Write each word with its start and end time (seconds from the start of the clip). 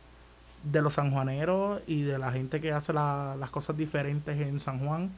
de 0.62 0.82
los 0.82 0.94
sanjuaneros 0.94 1.80
y 1.86 2.02
de 2.02 2.18
la 2.18 2.32
gente 2.32 2.60
que 2.60 2.72
hace 2.72 2.92
las 2.92 3.50
cosas 3.50 3.76
diferentes 3.76 4.40
en 4.40 4.60
San 4.60 4.84
Juan, 4.84 5.10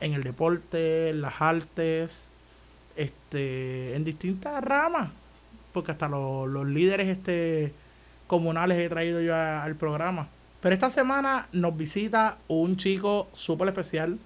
en 0.00 0.14
el 0.14 0.22
deporte, 0.22 1.10
en 1.10 1.20
las 1.20 1.40
artes, 1.40 2.26
este, 2.96 3.94
en 3.94 4.04
distintas 4.04 4.62
ramas, 4.62 5.10
porque 5.72 5.92
hasta 5.92 6.08
los, 6.08 6.48
los 6.48 6.66
líderes 6.66 7.08
este, 7.08 7.72
comunales 8.26 8.78
he 8.78 8.88
traído 8.88 9.20
yo 9.20 9.34
al 9.34 9.74
programa. 9.76 10.28
Pero 10.60 10.74
esta 10.74 10.90
semana 10.90 11.48
nos 11.52 11.76
visita 11.76 12.38
un 12.48 12.76
chico 12.76 13.28
súper 13.34 13.68
especial. 13.68 14.18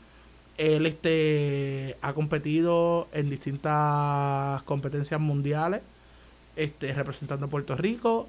Él 0.56 0.86
este, 0.86 1.96
ha 2.00 2.12
competido 2.12 3.08
en 3.12 3.30
distintas 3.30 4.62
competencias 4.62 5.20
mundiales, 5.20 5.82
este, 6.56 6.92
representando 6.92 7.46
a 7.46 7.48
Puerto 7.48 7.76
Rico 7.76 8.28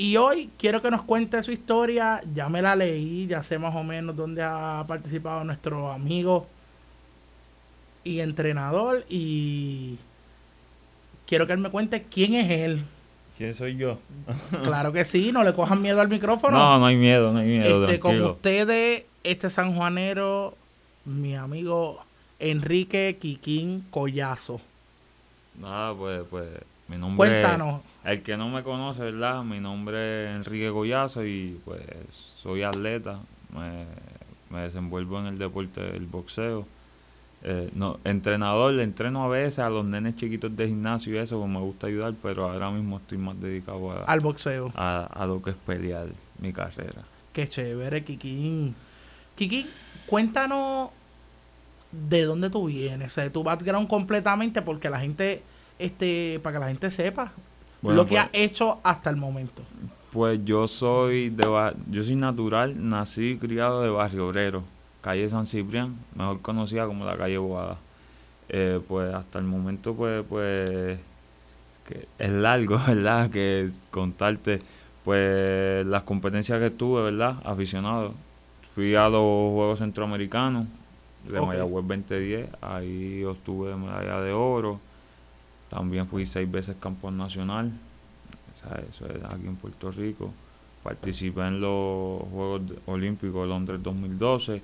y 0.00 0.16
hoy 0.16 0.48
quiero 0.56 0.80
que 0.80 0.90
nos 0.90 1.02
cuente 1.02 1.42
su 1.42 1.52
historia. 1.52 2.22
Ya 2.32 2.48
me 2.48 2.62
la 2.62 2.74
leí, 2.74 3.26
ya 3.26 3.42
sé 3.42 3.58
más 3.58 3.76
o 3.76 3.84
menos 3.84 4.16
dónde 4.16 4.42
ha 4.42 4.82
participado 4.88 5.44
nuestro 5.44 5.92
amigo 5.92 6.46
y 8.02 8.20
entrenador. 8.20 9.04
Y 9.10 9.98
quiero 11.26 11.46
que 11.46 11.52
él 11.52 11.58
me 11.58 11.68
cuente 11.68 12.04
quién 12.04 12.32
es 12.32 12.50
él. 12.50 12.82
¿Quién 13.36 13.52
soy 13.52 13.76
yo? 13.76 13.98
claro 14.64 14.90
que 14.90 15.04
sí, 15.04 15.32
no 15.32 15.44
le 15.44 15.52
cojan 15.52 15.82
miedo 15.82 16.00
al 16.00 16.08
micrófono. 16.08 16.56
No, 16.56 16.78
no 16.78 16.86
hay 16.86 16.96
miedo, 16.96 17.30
no 17.34 17.40
hay 17.40 17.48
miedo. 17.48 17.84
Este, 17.84 18.00
con 18.00 18.18
ustedes, 18.22 19.04
este 19.22 19.50
sanjuanero, 19.50 20.56
mi 21.04 21.36
amigo 21.36 22.02
Enrique 22.38 23.18
Quiquín 23.20 23.84
Collazo. 23.90 24.62
Nada, 25.60 25.94
pues, 25.94 26.22
pues, 26.30 26.48
mi 26.90 26.98
nombre 26.98 27.30
Cuéntanos. 27.30 27.82
El 28.04 28.22
que 28.22 28.36
no 28.36 28.48
me 28.48 28.62
conoce, 28.64 29.02
¿verdad? 29.02 29.44
Mi 29.44 29.60
nombre 29.60 30.24
es 30.24 30.30
Enrique 30.32 30.70
Goyazo 30.70 31.24
y 31.24 31.60
pues 31.64 31.82
soy 32.32 32.62
atleta. 32.62 33.20
Me, 33.54 34.60
desenvuelvo 34.60 35.20
en 35.20 35.26
el 35.26 35.38
deporte 35.38 35.80
del 35.80 36.06
boxeo. 36.06 36.66
Eh, 37.42 37.70
no, 37.74 38.00
entrenador, 38.04 38.72
le 38.72 38.82
entreno 38.82 39.24
a 39.24 39.28
veces 39.28 39.60
a 39.60 39.70
los 39.70 39.84
nenes 39.84 40.16
chiquitos 40.16 40.54
de 40.56 40.66
gimnasio 40.66 41.14
y 41.14 41.18
eso, 41.18 41.38
pues 41.38 41.50
me 41.50 41.60
gusta 41.60 41.86
ayudar, 41.86 42.14
pero 42.20 42.50
ahora 42.50 42.70
mismo 42.70 42.98
estoy 42.98 43.18
más 43.18 43.40
dedicado 43.40 43.92
a, 43.92 44.04
al 44.04 44.20
boxeo. 44.20 44.72
A, 44.74 45.24
lo 45.26 45.40
que 45.40 45.50
es 45.50 45.56
pelear 45.56 46.08
mi 46.38 46.52
carrera. 46.52 47.02
Qué 47.32 47.48
chévere, 47.48 48.04
Kikín. 48.04 48.74
Kikín, 49.36 49.68
cuéntanos 50.06 50.90
de 51.92 52.24
dónde 52.24 52.50
tú 52.50 52.66
vienes, 52.66 53.12
o 53.12 53.14
sea, 53.14 53.32
tu 53.32 53.42
background 53.42 53.88
completamente, 53.88 54.60
porque 54.60 54.90
la 54.90 55.00
gente, 55.00 55.42
este, 55.80 56.40
para 56.42 56.54
que 56.54 56.60
la 56.60 56.68
gente 56.68 56.90
sepa, 56.90 57.32
lo 57.82 58.04
que 58.04 58.10
pues, 58.10 58.20
ha 58.20 58.30
hecho 58.32 58.78
hasta 58.82 59.10
el 59.10 59.16
momento. 59.16 59.62
Pues 60.12 60.40
yo 60.44 60.66
soy 60.66 61.30
de 61.30 61.44
yo 61.90 62.02
soy 62.02 62.16
natural, 62.16 62.74
nací 62.88 63.30
y 63.30 63.38
criado 63.38 63.82
de 63.82 63.90
Barrio 63.90 64.28
Obrero, 64.28 64.64
calle 65.00 65.28
San 65.28 65.46
Ciprián, 65.46 65.96
mejor 66.14 66.40
conocida 66.40 66.86
como 66.86 67.04
la 67.04 67.16
calle 67.16 67.38
Boada. 67.38 67.78
Eh, 68.48 68.80
pues 68.88 69.14
hasta 69.14 69.38
el 69.38 69.44
momento 69.44 69.94
pues 69.94 70.24
pues 70.28 70.98
es 72.18 72.30
largo, 72.30 72.78
¿verdad? 72.86 73.30
Que 73.30 73.70
contarte 73.90 74.60
pues 75.04 75.86
las 75.86 76.02
competencias 76.02 76.60
que 76.60 76.70
tuve, 76.70 77.02
¿verdad? 77.02 77.36
Aficionado. 77.44 78.14
Fui 78.74 78.94
a 78.94 79.08
los 79.08 79.52
Juegos 79.52 79.78
Centroamericanos 79.78 80.66
de 81.24 81.38
okay. 81.38 81.46
Mayagüez 81.46 81.86
2010, 81.86 82.48
ahí 82.60 83.24
obtuve 83.24 83.74
medalla 83.76 84.20
de 84.20 84.32
oro 84.32 84.80
también 85.70 86.06
fui 86.08 86.26
seis 86.26 86.50
veces 86.50 86.76
campeón 86.80 87.16
nacional, 87.16 87.72
eso 88.90 89.06
es 89.06 89.24
aquí 89.24 89.46
en 89.46 89.56
Puerto 89.56 89.90
Rico. 89.90 90.32
Participé 90.82 91.42
en 91.42 91.60
los 91.60 92.22
Juegos 92.30 92.62
Olímpicos 92.86 93.42
de 93.42 93.48
Londres 93.48 93.82
2012 93.82 94.62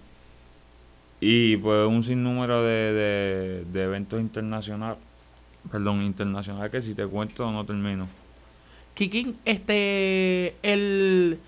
y 1.20 1.56
pues 1.58 1.86
un 1.86 2.02
sinnúmero 2.02 2.62
de, 2.62 3.64
de, 3.70 3.82
eventos 3.82 4.20
internacionales, 4.20 4.98
perdón, 5.70 6.02
internacionales 6.02 6.70
que 6.70 6.80
si 6.80 6.94
te 6.94 7.06
cuento 7.06 7.50
no 7.50 7.64
termino. 7.64 8.08
Kikín, 8.94 9.36
este, 9.44 10.56
el 10.62 11.38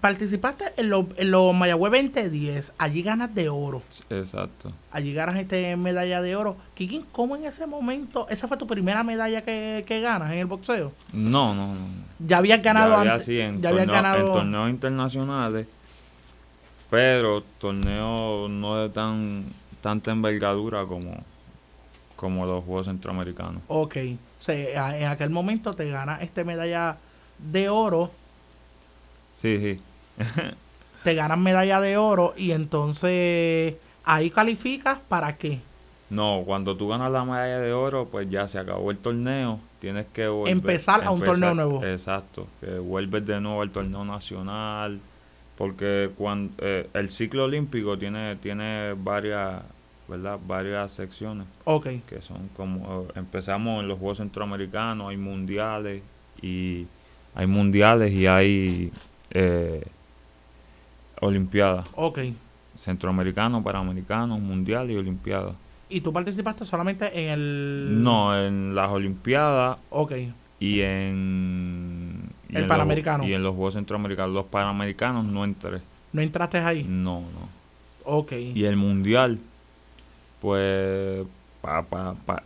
participaste 0.00 0.64
en 0.76 0.90
los 0.90 1.06
en 1.16 1.30
lo 1.30 1.52
Mayagüez 1.52 1.92
2010, 1.92 2.74
allí 2.78 3.02
ganas 3.02 3.34
de 3.34 3.48
oro. 3.48 3.82
Exacto. 4.10 4.72
Allí 4.90 5.12
ganas 5.12 5.36
este 5.36 5.76
medalla 5.76 6.22
de 6.22 6.36
oro. 6.36 6.56
Kikín, 6.74 7.04
¿cómo 7.12 7.36
en 7.36 7.44
ese 7.44 7.66
momento, 7.66 8.26
esa 8.28 8.48
fue 8.48 8.56
tu 8.56 8.66
primera 8.66 9.02
medalla 9.04 9.42
que, 9.42 9.84
ganas 10.02 10.32
en 10.32 10.38
el 10.38 10.46
boxeo? 10.46 10.92
No, 11.12 11.54
no, 11.54 11.74
no. 11.74 11.86
Ya 12.18 12.38
habías 12.38 12.62
ganado 12.62 12.96
antes. 12.96 13.28
en, 13.28 13.60
ya 13.62 13.72
ganado... 13.72 14.26
en 14.26 14.32
torneos 14.32 14.70
internacionales, 14.70 15.66
pero 16.90 17.42
torneos 17.58 18.50
no 18.50 18.76
de 18.76 18.88
tan 18.88 19.44
tanta 19.84 20.12
envergadura 20.12 20.86
como, 20.86 21.12
como 22.16 22.46
los 22.46 22.64
Juegos 22.64 22.86
Centroamericanos. 22.86 23.60
Ok. 23.68 23.96
O 24.38 24.42
sea, 24.42 24.98
en 24.98 25.08
aquel 25.08 25.28
momento 25.28 25.74
te 25.74 25.90
ganas 25.90 26.22
este 26.22 26.42
medalla 26.42 26.96
de 27.38 27.68
oro 27.68 28.10
Sí, 29.34 29.58
sí. 29.58 29.80
te 31.04 31.14
ganas 31.14 31.38
medalla 31.38 31.80
de 31.80 31.98
oro 31.98 32.32
y 32.36 32.52
entonces 32.52 33.74
ahí 34.04 34.30
calificas 34.30 34.98
para 35.08 35.36
qué. 35.36 35.60
No, 36.10 36.42
cuando 36.46 36.76
tú 36.76 36.88
ganas 36.88 37.10
la 37.10 37.24
medalla 37.24 37.58
de 37.58 37.72
oro, 37.72 38.06
pues 38.10 38.30
ya 38.30 38.46
se 38.46 38.58
acabó 38.58 38.90
el 38.90 38.98
torneo, 38.98 39.58
tienes 39.80 40.06
que 40.12 40.28
volver, 40.28 40.52
empezar 40.52 41.02
a 41.04 41.10
un 41.10 41.20
torneo 41.20 41.54
nuevo. 41.54 41.84
Exacto, 41.84 42.46
que 42.60 42.78
vuelves 42.78 43.26
de 43.26 43.40
nuevo 43.40 43.62
al 43.62 43.70
torneo 43.70 44.04
nacional, 44.04 45.00
porque 45.56 46.10
cuando 46.16 46.54
eh, 46.58 46.88
el 46.94 47.10
ciclo 47.10 47.44
olímpico 47.44 47.98
tiene 47.98 48.36
tiene 48.36 48.94
varias, 48.96 49.62
¿verdad? 50.06 50.38
Varias 50.46 50.92
secciones. 50.92 51.46
Ok. 51.64 51.88
Que 52.06 52.22
son 52.22 52.48
como 52.56 53.06
empezamos 53.14 53.82
en 53.82 53.88
los 53.88 53.98
Juegos 53.98 54.18
Centroamericanos, 54.18 55.08
hay 55.08 55.16
mundiales 55.16 56.02
y 56.40 56.86
hay 57.34 57.46
mundiales 57.46 58.12
y 58.12 58.26
hay 58.26 58.92
eh, 59.30 59.82
Olimpiadas. 61.20 61.88
Ok. 61.94 62.20
Centroamericano, 62.74 63.62
Panamericano, 63.62 64.38
Mundial 64.38 64.90
y 64.90 64.96
Olimpiadas. 64.96 65.56
¿Y 65.88 66.00
tú 66.00 66.12
participaste 66.12 66.64
solamente 66.64 67.18
en 67.18 67.30
el...? 67.30 68.02
No, 68.02 68.36
en 68.36 68.74
las 68.74 68.90
Olimpiadas. 68.90 69.78
Ok. 69.90 70.12
Y 70.58 70.80
en... 70.80 72.30
el 72.48 72.66
Panamericano. 72.66 73.26
y 73.26 73.32
en 73.32 73.42
los 73.42 73.54
Juegos 73.54 73.74
Centroamericanos. 73.74 74.34
Los 74.34 74.46
Panamericanos 74.46 75.24
no 75.24 75.44
entré. 75.44 75.80
¿No 76.12 76.22
entraste 76.22 76.58
ahí? 76.58 76.84
No, 76.88 77.20
no. 77.20 77.48
Ok. 78.04 78.32
Y 78.32 78.64
el 78.64 78.76
Mundial, 78.76 79.38
pues... 80.40 81.26
Pa, 81.60 81.86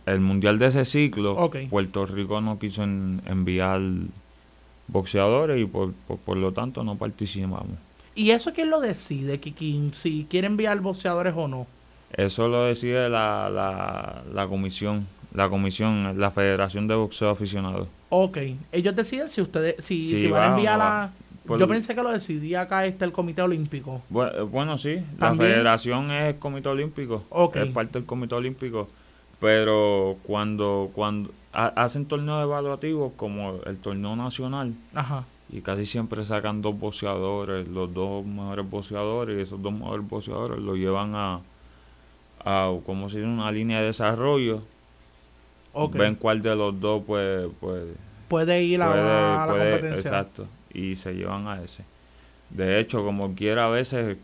el 0.05 0.21
Mundial 0.21 0.59
de 0.59 0.67
ese 0.67 0.85
ciclo, 0.85 1.49
Puerto 1.69 2.05
Rico 2.05 2.39
no 2.39 2.57
quiso 2.57 2.83
enviar 2.83 3.81
boxeadores 4.91 5.59
y 5.61 5.65
por, 5.65 5.93
por, 5.93 6.37
lo 6.37 6.51
tanto 6.51 6.83
no 6.83 6.95
participamos. 6.97 7.77
¿Y 8.15 8.31
eso 8.31 8.51
quién 8.53 8.69
lo 8.69 8.79
decide, 8.81 9.39
Kikín? 9.39 9.93
Si 9.93 10.25
quiere 10.29 10.47
enviar 10.47 10.79
boxeadores 10.81 11.33
o 11.37 11.47
no. 11.47 11.67
Eso 12.11 12.47
lo 12.47 12.65
decide 12.65 13.07
la, 13.07 13.49
la, 13.49 14.23
la 14.33 14.47
comisión, 14.47 15.07
la 15.33 15.47
comisión, 15.47 16.19
la 16.19 16.31
Federación 16.31 16.87
de 16.87 16.95
Boxeo 16.95 17.29
Aficionado. 17.29 17.87
Ok, 18.09 18.37
ellos 18.71 18.95
deciden 18.95 19.29
si 19.29 19.41
ustedes, 19.41 19.75
si, 19.83 20.03
si, 20.03 20.27
van 20.27 20.43
a 20.51 20.55
enviar 20.55 20.79
a... 20.81 21.11
Por- 21.45 21.59
Yo 21.59 21.67
pensé 21.67 21.95
que 21.95 22.03
lo 22.03 22.09
decidía 22.11 22.61
acá 22.61 22.85
este 22.85 23.05
el 23.05 23.11
Comité 23.11 23.41
Olímpico. 23.43 24.01
Eh, 24.13 24.41
Bueno, 24.41 24.77
sí, 24.77 24.95
la 24.95 25.27
También. 25.29 25.51
federación 25.51 26.11
es 26.11 26.33
el 26.33 26.39
comité 26.39 26.69
olímpico, 26.69 27.23
Ok. 27.29 27.55
es 27.57 27.67
parte 27.71 27.93
del 27.93 28.05
comité 28.05 28.35
olímpico, 28.35 28.87
pero 29.39 30.17
cuando 30.23 30.91
cuando 30.93 31.31
ha- 31.53 31.67
hacen 31.75 32.05
torneos 32.05 32.41
evaluativos 32.43 33.13
como 33.15 33.61
el 33.65 33.77
torneo 33.77 34.15
nacional. 34.15 34.73
Ajá. 34.93 35.25
y 35.51 35.61
casi 35.61 35.85
siempre 35.87 36.23
sacan 36.23 36.61
dos 36.61 36.77
boxeadores, 36.79 37.67
los 37.67 37.91
dos 37.91 38.23
mejores 38.23 38.69
boxeadores 38.69 39.35
y 39.37 39.41
esos 39.41 39.59
dos 39.61 39.73
mejores 39.73 40.07
boxeadores 40.07 40.59
lo 40.59 40.75
llevan 40.75 41.15
a 41.15 41.39
a 42.45 42.71
como 42.85 43.09
si 43.09 43.17
una 43.17 43.51
línea 43.51 43.79
de 43.79 43.87
desarrollo, 43.87 44.61
ven 45.91 46.15
cuál 46.15 46.41
de 46.41 46.55
los 46.55 46.79
dos 46.79 47.03
pues 47.05 47.47
pues 47.59 47.83
Puede 48.27 48.61
ir 48.63 48.79
a, 48.81 48.91
puede, 48.91 49.01
a 49.01 49.45
la 49.45 49.51
puede- 49.51 49.71
competencia. 49.71 50.09
exacto 50.11 50.47
y 50.71 50.95
se 50.95 51.13
llevan 51.15 51.47
a 51.47 51.61
ese. 51.63 51.83
De 52.51 52.79
hecho 52.79 53.03
como 53.03 53.33
quiera 53.33 53.65
a 53.65 53.69
veces 53.69 54.17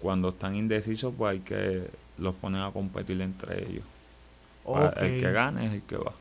cuando 0.00 0.28
están 0.28 0.54
indecisos 0.54 1.12
pues 1.18 1.32
hay 1.32 1.40
que 1.40 1.90
los 2.18 2.34
ponen 2.36 2.62
a 2.62 2.70
competir 2.70 3.20
entre 3.20 3.64
ellos. 3.68 3.84
El 4.96 5.20
que 5.20 5.32
gane 5.32 5.66
es 5.66 5.72
el 5.72 5.82
que 5.82 5.96
va 5.96 6.12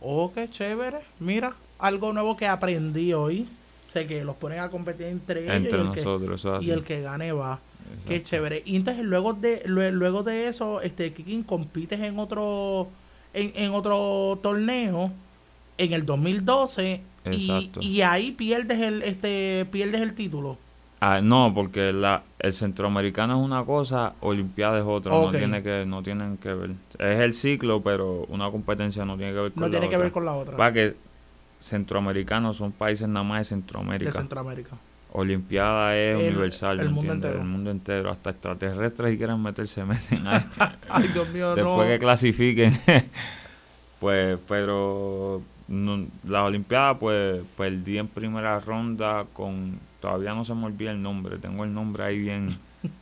Oh, 0.00 0.32
qué 0.32 0.48
chévere. 0.50 0.98
Mira, 1.18 1.54
algo 1.78 2.12
nuevo 2.12 2.36
que 2.36 2.46
aprendí 2.46 3.12
hoy. 3.12 3.48
Sé 3.84 4.06
que 4.06 4.24
los 4.24 4.36
ponen 4.36 4.60
a 4.60 4.70
competir 4.70 5.06
entre 5.06 5.42
ellos 5.42 5.54
entre 5.56 5.78
y, 5.78 5.80
el 5.82 5.90
que, 5.92 6.04
nosotros 6.04 6.64
y 6.64 6.70
el 6.70 6.84
que 6.84 7.00
gane 7.02 7.32
va. 7.32 7.58
Qué 8.06 8.22
chévere. 8.22 8.62
Y 8.64 8.76
entonces 8.76 9.04
luego 9.04 9.32
de 9.32 9.64
lue- 9.66 9.90
luego 9.90 10.22
de 10.22 10.46
eso, 10.46 10.80
este 10.80 11.12
Kikin 11.12 11.42
compites 11.42 11.98
en 12.00 12.18
otro 12.20 12.88
en, 13.34 13.52
en 13.56 13.72
otro 13.74 14.38
torneo 14.42 15.10
en 15.76 15.92
el 15.92 16.06
2012 16.06 17.00
y, 17.26 17.28
Exacto. 17.30 17.80
y 17.82 18.02
ahí 18.02 18.30
pierdes 18.30 18.78
el 18.80 19.02
este 19.02 19.66
pierdes 19.72 20.00
el 20.02 20.14
título. 20.14 20.56
Ah, 21.02 21.20
no 21.22 21.52
porque 21.54 21.92
la 21.94 22.22
el 22.38 22.52
centroamericano 22.52 23.38
es 23.38 23.44
una 23.44 23.64
cosa 23.64 24.12
olimpiada 24.20 24.78
es 24.78 24.84
otra 24.86 25.12
no 25.12 25.30
tiene 25.30 25.62
que 25.62 25.84
no 25.86 26.02
tienen 26.02 26.36
que 26.36 26.52
ver 26.52 26.70
es 26.98 27.20
el 27.20 27.32
ciclo 27.32 27.82
pero 27.82 28.26
una 28.28 28.50
competencia 28.50 29.04
no 29.06 29.16
tiene 29.16 29.32
que 29.32 29.40
ver 29.40 29.52
con 29.52 29.60
No 29.62 29.66
la 29.68 29.70
tiene 29.70 29.88
que 29.88 29.96
otra. 29.96 30.04
ver 30.04 30.12
con 30.12 30.24
la 30.26 30.34
otra 30.34 30.56
Va 30.58 30.72
que 30.72 30.94
centroamericanos 31.58 32.56
son 32.58 32.72
países 32.72 33.08
nada 33.08 33.24
más 33.24 33.36
de 33.36 33.40
de 33.40 33.44
Centroamérica 33.44 34.12
Centroamérica. 34.12 34.76
Olimpiada 35.12 35.96
es 35.96 36.18
El- 36.20 36.26
universal, 36.34 36.78
el 36.80 36.86
¿me 36.86 36.92
mundo 36.92 37.00
entiendes? 37.12 37.30
entero. 37.30 37.42
El 37.42 37.48
mundo 37.50 37.70
entero. 37.72 38.10
Hasta 38.10 38.30
extraterrestres 38.30 39.10
si 39.12 39.18
quieren 39.18 39.42
meterse, 39.42 39.84
meten 39.86 40.26
ahí. 40.26 40.44
Ay, 40.88 41.08
Dios 41.08 41.28
mío, 41.30 41.54
Después 41.56 41.78
no. 41.78 41.84
que 41.92 41.98
clasifiquen. 41.98 42.78
pues, 44.00 44.38
pero 44.48 45.42
no- 45.68 46.06
las 46.28 46.42
Olimpiadas, 46.42 46.96
pues, 47.00 47.42
perdí 47.56 47.98
en 47.98 48.08
primera 48.08 48.58
ronda 48.60 49.26
con... 49.32 49.80
Todavía 50.00 50.34
no 50.34 50.44
se 50.44 50.54
me 50.54 50.66
olvida 50.66 50.90
el 50.90 51.02
nombre. 51.02 51.38
Tengo 51.38 51.64
el 51.64 51.72
nombre 51.72 52.04
ahí 52.04 52.18
bien... 52.18 52.58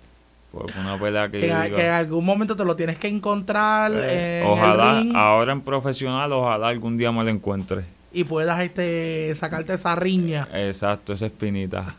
Pues 0.51 0.75
una 0.77 0.99
pelea 0.99 1.31
que 1.31 1.43
Que, 1.43 1.49
yo 1.49 1.63
digo, 1.63 1.77
que 1.77 1.85
en 1.85 1.93
algún 1.93 2.25
momento 2.25 2.57
te 2.57 2.65
lo 2.65 2.75
tienes 2.75 2.97
que 2.97 3.07
encontrar 3.07 3.93
eh, 3.95 4.41
en 4.41 4.47
el 4.47 4.51
ojalá, 4.51 5.01
ring 5.01 5.15
ahora 5.15 5.53
en 5.53 5.61
profesional, 5.61 6.33
ojalá 6.33 6.69
algún 6.69 6.97
día 6.97 7.13
me 7.13 7.23
lo 7.23 7.29
encuentre. 7.29 7.85
y 8.15 8.25
puedas 8.25 8.59
este 8.63 9.35
sacarte 9.35 9.75
esa 9.75 9.95
riña. 9.95 10.49
Exacto, 10.55 11.13
esa 11.13 11.27
espinita. 11.27 11.97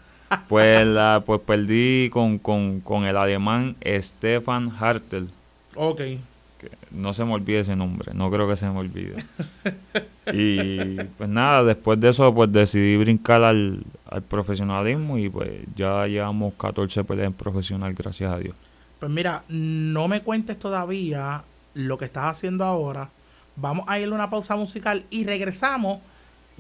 Pues, 0.47 0.85
la, 0.85 1.21
pues 1.23 1.41
perdí 1.41 2.09
con, 2.11 2.39
con, 2.39 2.79
con 2.81 3.05
el 3.05 3.17
alemán 3.17 3.75
Stefan 3.85 4.71
Hartel. 4.79 5.29
Ok. 5.75 5.97
que 5.97 6.71
no 6.91 7.13
se 7.13 7.23
me 7.25 7.33
olvide 7.33 7.59
ese 7.59 7.75
nombre, 7.75 8.13
no 8.15 8.31
creo 8.31 8.49
que 8.49 8.55
se 8.55 8.67
me 8.67 8.79
olvide. 8.79 9.23
y 10.33 10.95
pues 11.17 11.29
nada, 11.29 11.63
después 11.63 11.99
de 11.99 12.09
eso 12.09 12.33
pues 12.33 12.51
decidí 12.51 12.97
brincar 12.97 13.43
al, 13.43 13.83
al 14.09 14.21
profesionalismo 14.23 15.17
y 15.17 15.29
pues 15.29 15.61
ya 15.75 16.06
llevamos 16.07 16.53
14 16.56 17.03
peleas 17.03 17.27
en 17.27 17.33
profesional, 17.33 17.94
gracias 17.94 18.31
a 18.31 18.38
Dios. 18.38 18.56
Pues 19.00 19.11
mira, 19.11 19.44
no 19.47 20.07
me 20.07 20.21
cuentes 20.21 20.57
todavía 20.59 21.44
lo 21.73 21.97
que 21.97 22.06
estás 22.06 22.25
haciendo 22.25 22.65
ahora. 22.65 23.09
Vamos 23.56 23.85
a 23.88 24.00
ir 24.00 24.07
a 24.09 24.15
una 24.15 24.29
pausa 24.29 24.56
musical 24.56 25.06
y 25.09 25.25
regresamos 25.25 26.00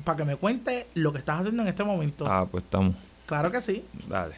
para 0.03 0.17
que 0.17 0.25
me 0.25 0.35
cuentes 0.35 0.85
lo 0.93 1.11
que 1.11 1.19
estás 1.19 1.39
haciendo 1.41 1.63
en 1.63 1.69
este 1.69 1.83
momento. 1.83 2.25
Ah, 2.27 2.45
pues 2.49 2.63
estamos, 2.63 2.95
Claro 3.25 3.51
que 3.51 3.61
sí. 3.61 3.83
dale. 4.07 4.35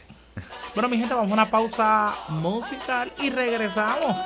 Bueno, 0.74 0.88
mi 0.88 0.96
gente, 0.98 1.14
vamos 1.14 1.30
a 1.30 1.34
una 1.34 1.50
pausa 1.50 2.14
musical 2.30 3.12
y 3.20 3.30
regresamos. 3.30 4.16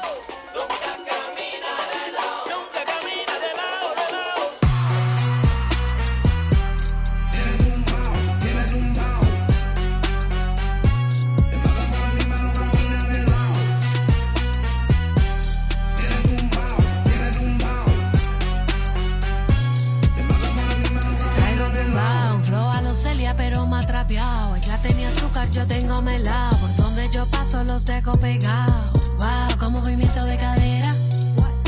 Los 27.64 27.84
dejo 27.84 28.12
pegados. 28.12 29.12
Wow, 29.16 29.58
como 29.58 29.80
movimiento 29.80 30.24
de 30.24 30.36
cadera. 30.36 30.94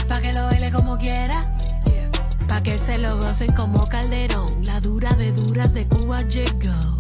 Pa' 0.09 0.21
que 0.21 0.33
lo 0.33 0.47
baile 0.47 0.71
como 0.71 0.99
quiera. 0.99 1.57
Pa' 2.49 2.63
que 2.63 2.77
se 2.77 2.99
lo 2.99 3.19
gocen 3.19 3.53
como 3.55 3.87
calderón. 3.87 4.47
La 4.65 4.81
dura 4.81 5.11
de 5.15 5.33
duras 5.33 5.73
de 5.73 5.87
Cuba 5.89 6.21
llegó. 6.23 6.98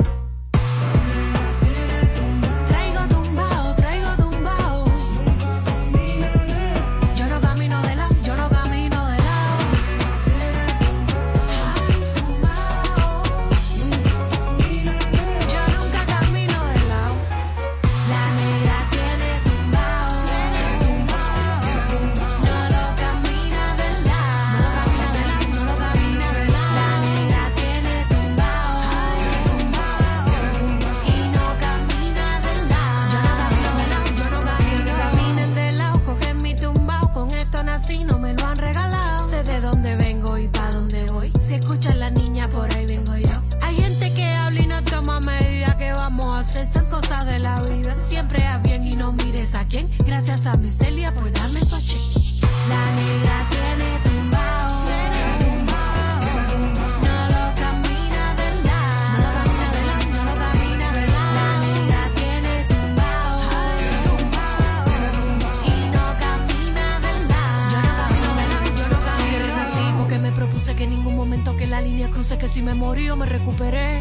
Que 72.98 73.04
si 73.04 73.10
me 73.10 73.10
morí 73.10 73.10
o 73.10 73.16
me 73.16 73.26
recuperé. 73.26 73.97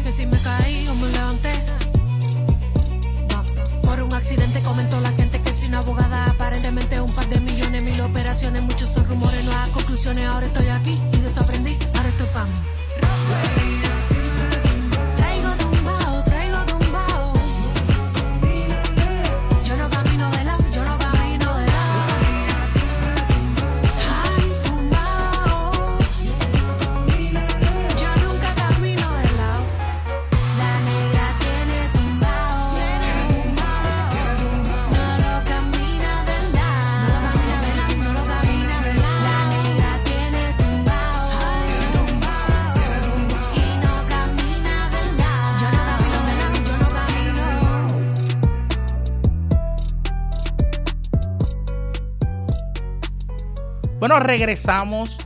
Bueno, 54.08 54.24
regresamos 54.24 55.18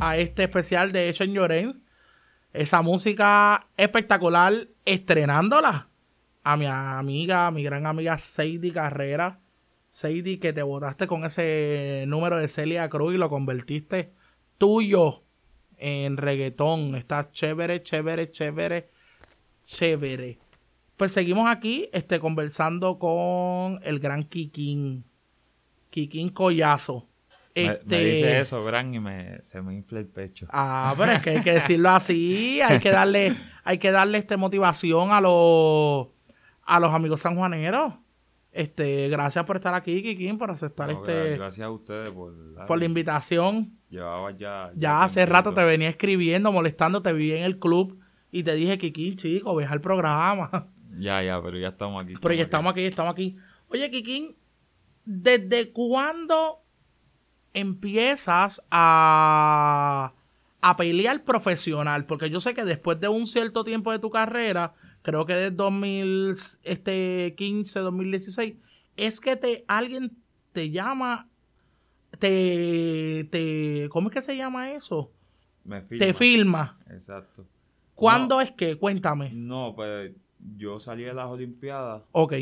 a 0.00 0.16
este 0.16 0.44
especial 0.44 0.92
de 0.92 1.08
Hecho 1.08 1.24
en 1.24 1.32
Llorén. 1.32 1.82
Esa 2.52 2.80
música 2.80 3.66
espectacular, 3.76 4.68
estrenándola 4.84 5.88
a 6.44 6.56
mi 6.56 6.66
amiga, 6.66 7.50
mi 7.50 7.64
gran 7.64 7.84
amiga 7.84 8.16
Sadie 8.16 8.72
Carrera. 8.72 9.40
Sadie, 9.88 10.38
que 10.38 10.52
te 10.52 10.62
votaste 10.62 11.08
con 11.08 11.24
ese 11.24 12.04
número 12.06 12.38
de 12.38 12.46
Celia 12.46 12.88
Cruz 12.88 13.12
y 13.12 13.18
lo 13.18 13.28
convertiste 13.28 14.12
tuyo 14.56 15.24
en 15.76 16.16
reggaetón. 16.16 16.94
Está 16.94 17.32
chévere, 17.32 17.82
chévere, 17.82 18.30
chévere, 18.30 18.88
chévere. 19.64 20.38
Pues 20.96 21.10
seguimos 21.10 21.50
aquí 21.50 21.90
este, 21.92 22.20
conversando 22.20 23.00
con 23.00 23.80
el 23.82 23.98
gran 23.98 24.22
Kikín. 24.22 25.04
Kikín 25.90 26.28
Collazo. 26.28 27.08
Este, 27.56 27.96
Me, 27.98 28.04
dice 28.04 28.40
eso, 28.40 28.62
Gran, 28.64 28.92
y 28.94 29.00
me, 29.00 29.42
se 29.42 29.62
me 29.62 29.74
infla 29.74 29.98
el 30.00 30.06
pecho. 30.06 30.46
Ah, 30.50 30.94
pero 30.98 31.12
es 31.12 31.20
que 31.22 31.30
hay 31.30 31.42
que 31.42 31.52
decirlo 31.54 31.88
así, 31.90 32.60
hay 32.60 32.80
que 32.80 32.90
darle, 32.90 33.34
hay 33.64 33.78
que 33.78 33.90
darle 33.90 34.18
este 34.18 34.36
motivación 34.36 35.12
a 35.12 35.20
los 35.20 36.08
a 36.62 36.80
los 36.80 36.92
amigos 36.92 37.20
sanjuaneros. 37.22 37.94
Este, 38.52 39.08
gracias 39.08 39.44
por 39.44 39.56
estar 39.56 39.74
aquí, 39.74 40.02
Kikín, 40.02 40.38
por 40.38 40.50
aceptar 40.50 40.90
No, 40.90 40.94
este 40.94 41.12
gra- 41.34 41.36
Gracias 41.36 41.66
a 41.66 41.70
ustedes 41.70 42.10
por, 42.10 42.34
por 42.66 42.78
la 42.78 42.84
invitación. 42.84 43.78
Llevaba 43.90 44.30
ya. 44.32 44.70
Ya 44.74 45.02
hace 45.04 45.24
rato 45.26 45.52
te 45.54 45.62
venía 45.64 45.88
escribiendo, 45.88 46.52
molestando, 46.52 47.02
te 47.02 47.12
vi 47.12 47.32
en 47.32 47.44
el 47.44 47.58
club 47.58 48.00
y 48.32 48.42
te 48.42 48.54
dije, 48.54 48.76
Kikín, 48.78 49.16
chico, 49.16 49.54
ve 49.54 49.64
al 49.64 49.80
programa. 49.80 50.68
Ya, 50.98 51.22
ya, 51.22 51.40
pero 51.42 51.58
ya 51.58 51.68
estamos 51.68 52.02
aquí. 52.02 52.14
Pero 52.20 52.34
ya 52.34 52.42
estamos 52.44 52.72
aquí, 52.72 52.84
estamos 52.84 53.12
aquí. 53.12 53.36
Oye, 53.68 53.90
Kikín, 53.90 54.34
¿desde 55.04 55.70
cuándo 55.72 56.62
empiezas 57.56 58.62
a, 58.70 60.14
a 60.60 60.76
pelear 60.76 61.24
profesional? 61.24 62.06
Porque 62.06 62.30
yo 62.30 62.40
sé 62.40 62.54
que 62.54 62.64
después 62.64 63.00
de 63.00 63.08
un 63.08 63.26
cierto 63.26 63.64
tiempo 63.64 63.90
de 63.92 63.98
tu 63.98 64.10
carrera, 64.10 64.74
creo 65.02 65.26
que 65.26 65.34
de 65.34 65.50
2015, 65.50 67.80
2016, 67.80 68.54
es 68.96 69.20
que 69.20 69.36
te 69.36 69.64
alguien 69.68 70.16
te 70.52 70.70
llama, 70.70 71.28
te, 72.18 73.28
te, 73.30 73.88
¿cómo 73.90 74.08
es 74.08 74.14
que 74.14 74.22
se 74.22 74.36
llama 74.36 74.72
eso? 74.72 75.12
Me 75.64 75.82
Te 75.82 76.14
filma. 76.14 76.78
Exacto. 76.88 77.46
¿Cuándo 77.94 78.40
es 78.40 78.52
que? 78.52 78.78
Cuéntame. 78.78 79.32
No, 79.32 79.74
pues 79.74 80.12
yo 80.56 80.78
salí 80.78 81.04
de 81.04 81.14
las 81.14 81.26
Olimpiadas 81.26 82.02
Ok, 82.12 82.34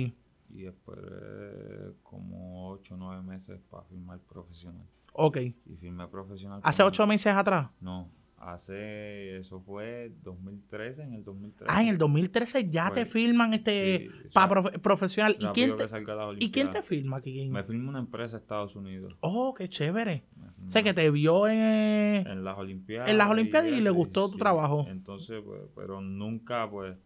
y 0.55 0.67
esperé 0.67 1.95
como 2.03 2.71
8 2.71 2.95
o 2.95 2.97
9 2.97 3.23
meses 3.23 3.61
para 3.71 3.85
firmar 3.85 4.19
profesional. 4.21 4.87
Ok. 5.15 5.37
Y 5.39 5.77
firmé 5.81 6.07
profesional. 6.09 6.61
¿Hace 6.63 6.83
ocho 6.83 7.07
meses 7.07 7.35
atrás? 7.35 7.71
No, 7.81 8.11
hace. 8.37 9.39
Eso 9.39 9.61
fue 9.61 10.13
2013, 10.23 11.03
en 11.03 11.15
el 11.15 11.25
2013. 11.25 11.65
Ah, 11.75 11.83
en 11.83 11.89
el 11.89 11.99
2013 11.99 12.69
ya 12.71 12.89
Fue- 12.89 12.95
te 13.05 13.07
filman 13.07 13.55
este 13.55 14.11
sí, 14.23 14.29
para 14.35 14.63
sea, 14.63 14.73
profesional. 14.81 15.37
¿Y 15.39 15.47
quién, 15.49 15.77
que 15.77 15.85
te, 15.87 16.45
¿Y 16.45 16.51
quién 16.51 16.71
te 16.71 16.83
filma, 16.83 17.21
Kikín? 17.21 17.53
Me 17.53 17.65
firmó 17.65 17.89
una 17.91 18.01
empresa 18.01 18.37
de 18.37 18.43
Estados 18.43 18.77
Unidos. 18.77 19.17
Oh, 19.21 19.55
qué 19.55 19.69
chévere. 19.69 20.25
O 20.67 20.71
sea, 20.71 20.83
que 20.83 20.95
te 20.95 21.11
vio 21.11 21.47
en... 21.47 22.27
en 22.27 22.45
las 22.45 22.57
Olimpiadas. 22.57 23.11
En 23.11 23.19
las 23.19 23.29
Olimpiadas 23.29 23.71
y 23.71 23.81
le 23.81 23.91
gustó 23.91 24.31
tu 24.31 24.39
trabajo. 24.39 24.87
Entonces, 24.89 25.43
pues, 25.45 25.61
pero 25.75 26.01
nunca, 26.01 26.71
pues, 26.71 26.97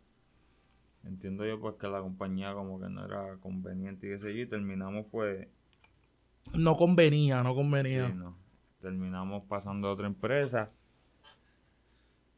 entiendo 1.04 1.46
yo, 1.46 1.58
pues, 1.60 1.74
que 1.76 1.88
la 1.88 2.00
compañía 2.00 2.52
como 2.54 2.80
que 2.80 2.88
no 2.88 3.04
era 3.04 3.36
conveniente 3.40 4.06
y 4.06 4.10
qué 4.10 4.18
sé 4.18 4.34
yo, 4.36 4.42
y 4.42 4.46
terminamos, 4.46 5.06
pues, 5.10 5.48
No 6.54 6.76
convenía, 6.76 7.42
no 7.42 7.54
convenía. 7.54 8.14
terminamos 8.80 9.44
pasando 9.44 9.88
a 9.88 9.92
otra 9.92 10.06
empresa. 10.06 10.70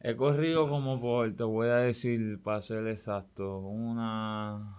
He 0.01 0.17
corrido 0.17 0.69
como 0.69 0.99
por, 1.01 1.35
te 1.35 1.43
voy 1.43 1.69
a 1.69 1.77
decir, 1.77 2.41
para 2.43 2.61
ser 2.63 2.87
exacto, 2.87 3.59
una, 3.59 4.75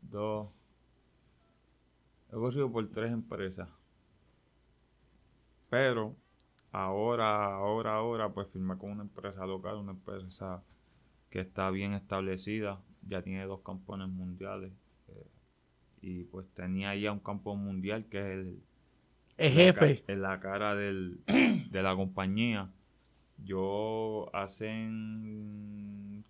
dos, 0.00 0.48
he 2.28 2.34
corrido 2.34 2.72
por 2.72 2.88
tres 2.90 3.12
empresas. 3.12 3.68
Pero 5.70 6.16
ahora, 6.72 7.54
ahora, 7.54 7.94
ahora, 7.94 8.32
pues 8.32 8.48
firmé 8.48 8.76
con 8.76 8.90
una 8.90 9.02
empresa 9.02 9.46
local, 9.46 9.76
una 9.76 9.92
empresa 9.92 10.64
que 11.30 11.40
está 11.40 11.70
bien 11.70 11.92
establecida, 11.92 12.82
ya 13.06 13.22
tiene 13.22 13.46
dos 13.46 13.60
campeones 13.62 14.08
mundiales. 14.08 14.72
Y 16.02 16.24
pues 16.24 16.48
tenía 16.54 16.96
ya 16.96 17.12
un 17.12 17.20
campeón 17.20 17.64
mundial 17.64 18.06
que 18.10 18.18
es 18.20 18.26
el, 18.26 18.62
ca- 19.72 19.96
jefe. 19.96 20.04
en 20.08 20.22
la 20.22 20.40
cara 20.40 20.74
del, 20.74 21.20
de 21.26 21.82
la 21.82 21.96
compañía. 21.96 22.72
Yo 23.38 24.30
hace 24.34 24.70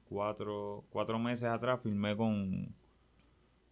cuatro, 0.05 0.85
cuatro 0.91 1.19
meses 1.19 1.49
atrás 1.49 1.81
firmé 1.83 2.17
con, 2.17 2.75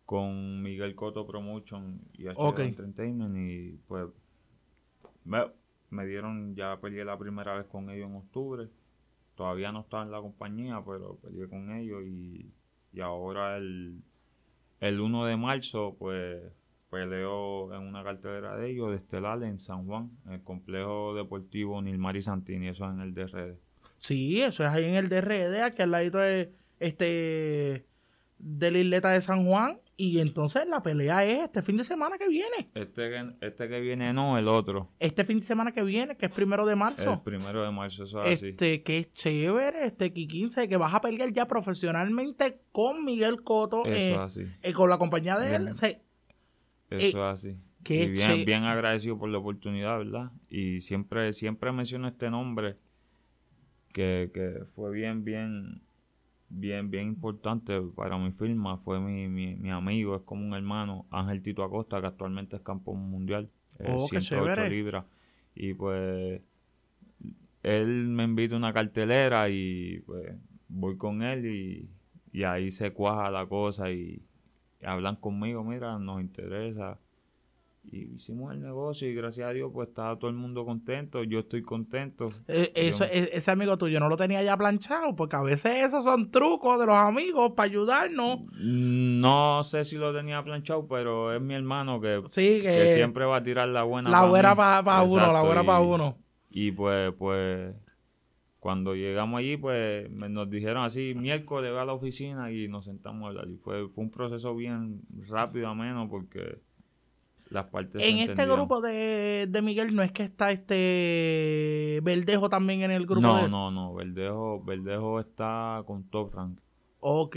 con 0.04 0.62
Miguel 0.62 0.94
Coto 0.94 1.26
Promotion 1.26 2.00
y 2.12 2.26
HD 2.26 2.60
Ok. 2.60 2.60
Entertainment 2.64 3.36
y 3.38 3.78
pues 3.88 4.08
me, 5.24 5.40
me 5.90 6.06
dieron, 6.06 6.54
ya 6.54 6.80
peleé 6.80 7.04
la 7.04 7.18
primera 7.18 7.54
vez 7.56 7.66
con 7.66 7.90
ellos 7.90 8.08
en 8.08 8.16
octubre. 8.16 8.68
Todavía 9.36 9.72
no 9.72 9.80
estaba 9.82 10.02
en 10.04 10.12
la 10.12 10.20
compañía, 10.20 10.82
pero 10.86 11.16
peleé 11.18 11.48
con 11.48 11.72
ellos 11.72 12.02
y, 12.06 12.52
y 12.92 13.00
ahora 13.00 13.56
el, 13.58 14.02
el 14.80 15.00
1 15.00 15.26
de 15.26 15.36
marzo 15.36 15.96
pues 15.98 16.42
peleo 16.90 17.72
en 17.74 17.82
una 17.82 18.02
cartelera 18.02 18.56
de 18.56 18.70
ellos 18.70 18.90
de 18.90 18.96
Estelar 18.96 19.42
en 19.44 19.58
San 19.58 19.86
Juan, 19.86 20.10
en 20.26 20.32
el 20.32 20.42
complejo 20.42 21.14
deportivo 21.14 21.80
Nilmar 21.80 22.16
y 22.16 22.22
Santini, 22.22 22.68
eso 22.68 22.84
es 22.84 22.90
en 22.92 23.00
el 23.00 23.14
DRD. 23.14 23.56
Sí, 23.96 24.42
eso 24.42 24.64
es 24.64 24.70
ahí 24.70 24.84
en 24.84 24.96
el 24.96 25.08
DRD, 25.08 25.62
aquí 25.62 25.82
al 25.82 25.90
ladito 25.92 26.18
de, 26.18 26.52
este, 26.80 27.86
de 28.38 28.70
la 28.70 28.78
isleta 28.78 29.10
de 29.10 29.20
San 29.20 29.46
Juan. 29.46 29.78
Y 30.02 30.18
entonces 30.18 30.66
la 30.66 30.82
pelea 30.82 31.26
es 31.26 31.40
este 31.40 31.60
fin 31.60 31.76
de 31.76 31.84
semana 31.84 32.16
que 32.16 32.26
viene. 32.26 32.70
Este 32.74 33.10
que, 33.10 33.34
este 33.46 33.68
que 33.68 33.80
viene 33.82 34.14
no, 34.14 34.38
el 34.38 34.48
otro, 34.48 34.88
Este 34.98 35.26
fin 35.26 35.40
de 35.40 35.44
semana 35.44 35.72
que 35.72 35.82
viene, 35.82 36.16
que 36.16 36.24
es 36.24 36.32
primero 36.32 36.64
de 36.64 36.74
marzo. 36.74 37.12
el 37.12 37.20
primero 37.20 37.62
de 37.62 37.70
marzo, 37.70 38.04
eso 38.04 38.22
es 38.24 38.32
así. 38.38 38.48
Este, 38.48 38.82
que 38.82 39.10
chévere, 39.12 39.84
este 39.84 40.10
Kikín, 40.10 40.48
que 40.48 40.76
vas 40.78 40.94
a 40.94 41.02
pelear 41.02 41.30
ya 41.34 41.46
profesionalmente 41.46 42.62
con 42.72 43.04
Miguel 43.04 43.42
Coto, 43.42 43.84
Eso 43.84 43.94
eh, 43.98 44.10
es 44.12 44.16
así. 44.18 44.44
eh, 44.62 44.72
con 44.72 44.88
la 44.88 44.96
compañía 44.96 45.38
de 45.38 45.54
él. 45.54 45.74
Se- 45.74 46.00
Eso 46.88 47.18
es 47.18 47.34
así. 47.34 47.56
qué 47.84 48.04
Y 48.04 48.08
bien, 48.10 48.44
bien 48.46 48.64
agradecido 48.64 49.18
por 49.18 49.28
la 49.28 49.36
oportunidad, 49.36 49.98
¿verdad? 49.98 50.30
Y 50.48 50.80
siempre, 50.80 51.34
siempre 51.34 51.72
menciono 51.72 52.08
este 52.08 52.30
nombre 52.30 52.76
que, 53.92 54.30
que 54.32 54.64
fue 54.74 54.92
bien, 54.92 55.24
bien, 55.24 55.82
bien, 56.50 56.90
bien 56.90 57.08
importante 57.08 57.80
para 57.96 58.18
mi 58.18 58.32
firma. 58.32 58.78
Fue 58.78 59.00
mi, 59.00 59.28
mi, 59.28 59.56
mi 59.56 59.70
amigo, 59.70 60.16
es 60.16 60.22
como 60.22 60.44
un 60.46 60.54
hermano, 60.54 61.06
Ángel 61.10 61.42
Tito 61.42 61.62
Acosta, 61.64 62.00
que 62.00 62.08
actualmente 62.08 62.56
es 62.56 62.62
campeón 62.62 62.98
mundial, 63.10 63.50
eh, 63.78 63.96
Oh, 63.96 64.08
qué 64.08 64.18
108 64.18 64.64
chévere. 64.64 64.68
libras. 64.68 65.04
Y 65.54 65.74
pues 65.74 66.42
él 67.62 68.08
me 68.08 68.24
invita 68.24 68.54
a 68.54 68.58
una 68.58 68.72
cartelera 68.72 69.48
y 69.50 70.00
pues 70.06 70.34
voy 70.68 70.96
con 70.96 71.22
él 71.22 71.46
y, 71.46 71.90
y 72.32 72.44
ahí 72.44 72.70
se 72.70 72.92
cuaja 72.92 73.30
la 73.30 73.46
cosa 73.46 73.90
y, 73.90 74.22
y 74.80 74.86
hablan 74.86 75.16
conmigo, 75.16 75.64
mira, 75.64 75.98
nos 75.98 76.20
interesa. 76.20 76.98
Y 77.82 78.14
hicimos 78.14 78.52
el 78.52 78.60
negocio 78.60 79.08
y 79.08 79.14
gracias 79.14 79.48
a 79.48 79.52
Dios 79.52 79.70
pues 79.72 79.88
estaba 79.88 80.16
todo 80.18 80.28
el 80.30 80.36
mundo 80.36 80.64
contento, 80.66 81.24
yo 81.24 81.40
estoy 81.40 81.62
contento. 81.62 82.30
eh, 82.46 82.70
eso, 82.74 83.04
Yo- 83.06 83.10
e- 83.12 83.30
ese 83.32 83.50
amigo 83.50 83.78
tuyo 83.78 83.98
no 83.98 84.08
lo 84.08 84.16
tenía 84.18 84.42
ya 84.42 84.56
planchado, 84.56 85.16
porque 85.16 85.36
a 85.36 85.42
veces 85.42 85.86
esos 85.86 86.04
son 86.04 86.30
trucos 86.30 86.78
de 86.78 86.86
los 86.86 86.94
amigos 86.94 87.52
para 87.56 87.68
ayudarnos. 87.70 88.40
No 88.60 89.62
sé 89.64 89.84
si 89.84 89.96
lo 89.96 90.14
tenía 90.14 90.42
planchado, 90.44 90.86
pero 90.86 91.34
es 91.34 91.40
mi 91.40 91.54
hermano 91.54 92.00
que, 92.00 92.22
Sí, 92.28 92.60
que, 92.60 92.68
que 92.68 92.92
siempre 92.94 93.24
va 93.24 93.36
a 93.36 93.42
tirar 93.42 93.68
la 93.68 93.82
buena. 93.82 94.10
la 94.10 94.26
buena 94.26 94.50
mí. 94.50 94.56
para 94.56 95.02
uno, 95.02 95.32
la 95.32 95.40
buena 95.42 95.62
y- 95.62 95.66
para 95.66 95.80
uno. 95.80 96.18
Y 96.50 96.72
pues, 96.72 97.12
pues, 97.18 97.74
cuando 98.58 98.94
llegamos 98.94 99.38
allí, 99.38 99.56
pues 99.56 100.10
me- 100.12 100.28
nos 100.28 100.50
dijeron 100.50 100.84
así, 100.84 101.14
miércoles 101.16 101.72
va 101.74 101.82
a 101.82 101.86
la 101.86 101.94
oficina 101.94 102.52
y 102.52 102.68
nos 102.68 102.84
sentamos 102.84 103.24
a 103.24 103.28
hablar. 103.28 103.48
Y 103.48 103.56
fue, 103.56 103.88
fue 103.88 104.04
un 104.04 104.10
proceso 104.10 104.54
bien 104.54 105.00
rápido, 105.28 105.68
ameno, 105.68 106.08
porque 106.10 106.58
las 107.50 107.64
partes 107.66 108.02
se 108.02 108.08
En 108.08 108.18
este 108.18 108.46
grupo 108.46 108.80
de, 108.80 109.46
de 109.48 109.62
Miguel 109.62 109.94
no 109.94 110.02
es 110.02 110.12
que 110.12 110.22
está 110.22 110.50
este 110.52 112.00
Verdejo 112.02 112.48
también 112.48 112.82
en 112.82 112.90
el 112.90 113.06
grupo 113.06 113.20
No, 113.26 113.42
de... 113.42 113.48
no, 113.48 113.70
no, 113.70 113.92
Verdejo, 113.94 114.62
Verdejo 114.64 115.20
está 115.20 115.82
con 115.86 116.04
Top 116.04 116.32
Rank. 116.34 116.58
Ok. 117.00 117.36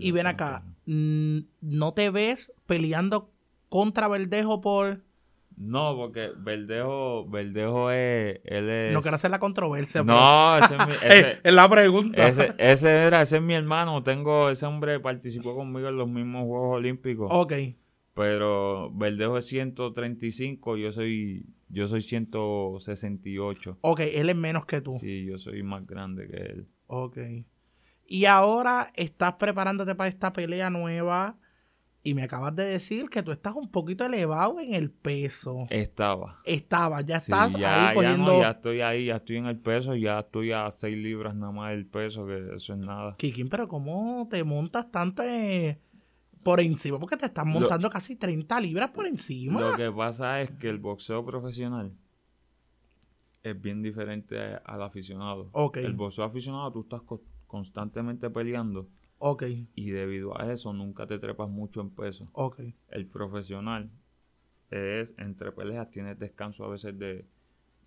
Y 0.00 0.10
ven 0.12 0.26
acá, 0.26 0.64
¿no 0.86 1.92
te 1.94 2.10
ves 2.10 2.52
peleando 2.66 3.30
contra 3.68 4.08
Verdejo 4.08 4.60
por... 4.60 5.02
No, 5.56 5.94
porque 5.94 6.32
Verdejo, 6.36 7.28
Verdejo 7.28 7.90
es, 7.92 8.40
él 8.44 8.68
es... 8.70 8.92
No 8.92 9.02
quiero 9.02 9.14
hacer 9.14 9.30
la 9.30 9.38
controversia. 9.38 10.02
No, 10.02 10.56
ese 10.58 10.74
es 10.74 10.86
mi, 10.88 10.92
pero- 11.00 11.12
ese- 11.14 11.38
es 11.44 11.54
la 11.54 11.68
pregunta. 11.68 12.26
Ese, 12.26 12.54
ese 12.58 12.88
era, 12.88 13.22
ese 13.22 13.36
es 13.36 13.42
mi 13.42 13.54
hermano. 13.54 14.02
Tengo, 14.02 14.48
ese 14.50 14.66
hombre 14.66 14.98
participó 14.98 15.54
conmigo 15.54 15.88
en 15.88 15.96
los 15.96 16.08
mismos 16.08 16.42
Juegos 16.44 16.78
Olímpicos. 16.78 17.28
Ok. 17.30 17.52
Pero 18.14 18.90
Verdejo 18.94 19.38
es 19.38 19.46
135, 19.46 20.76
yo 20.76 20.92
soy 20.92 21.46
Yo 21.68 21.88
soy 21.88 22.00
168. 22.02 23.78
Ok, 23.80 24.00
él 24.00 24.30
es 24.30 24.36
menos 24.36 24.64
que 24.66 24.80
tú. 24.80 24.92
Sí, 24.92 25.24
yo 25.26 25.38
soy 25.38 25.62
más 25.62 25.86
grande 25.86 26.28
que 26.28 26.36
él. 26.36 26.68
Ok. 26.86 27.18
Y 28.06 28.26
ahora 28.26 28.92
estás 28.94 29.34
preparándote 29.34 29.94
para 29.94 30.08
esta 30.08 30.32
pelea 30.32 30.70
nueva. 30.70 31.36
Y 32.06 32.12
me 32.12 32.22
acabas 32.22 32.54
de 32.54 32.66
decir 32.66 33.08
que 33.08 33.22
tú 33.22 33.32
estás 33.32 33.54
un 33.54 33.70
poquito 33.70 34.04
elevado 34.04 34.60
en 34.60 34.74
el 34.74 34.90
peso. 34.90 35.66
Estaba. 35.70 36.38
Estaba, 36.44 37.00
ya 37.00 37.18
Sí, 37.18 37.32
estás 37.32 37.54
ya, 37.54 37.88
ahí 37.88 37.88
ya 37.88 37.94
cogiendo. 37.94 38.32
no, 38.34 38.40
ya 38.42 38.50
estoy 38.50 38.80
ahí, 38.82 39.06
ya 39.06 39.16
estoy 39.16 39.36
en 39.38 39.46
el 39.46 39.58
peso, 39.58 39.94
ya 39.96 40.18
estoy 40.18 40.52
a 40.52 40.70
6 40.70 40.98
libras 40.98 41.34
nada 41.34 41.50
más 41.50 41.70
del 41.70 41.86
peso, 41.86 42.26
que 42.26 42.54
eso 42.56 42.74
es 42.74 42.78
nada. 42.78 43.16
Kikín, 43.16 43.48
pero 43.48 43.68
¿cómo 43.68 44.28
te 44.30 44.44
montas 44.44 44.90
tanto 44.90 45.22
eh, 45.22 45.78
por 46.44 46.60
encima? 46.60 47.00
Porque 47.00 47.16
te 47.16 47.26
estás 47.26 47.44
Lo- 47.46 47.52
montando 47.60 47.90
casi 47.90 48.14
30 48.14 48.60
libras 48.60 48.90
por 48.92 49.06
encima. 49.06 49.60
Lo 49.60 49.76
que 49.76 49.90
pasa 49.90 50.40
es 50.42 50.50
que 50.52 50.68
el 50.68 50.78
boxeo 50.78 51.24
profesional 51.24 51.92
es 53.42 53.60
bien 53.60 53.82
diferente 53.82 54.38
al 54.64 54.82
aficionado. 54.82 55.50
El 55.74 55.92
boxeo 55.94 56.24
aficionado 56.24 56.72
tú 56.72 56.80
estás 56.82 57.02
co- 57.02 57.22
constantemente 57.46 58.30
peleando 58.30 58.86
y 59.74 59.90
debido 59.90 60.38
a 60.40 60.52
eso 60.52 60.72
nunca 60.72 61.06
te 61.06 61.18
trepas 61.18 61.48
mucho 61.48 61.80
en 61.80 61.90
peso. 61.90 62.28
El 62.90 63.06
profesional 63.06 63.90
es 64.70 65.14
entre 65.18 65.52
peleas 65.52 65.90
tienes 65.90 66.18
descanso 66.18 66.64
a 66.64 66.68
veces 66.68 66.98
de 66.98 67.24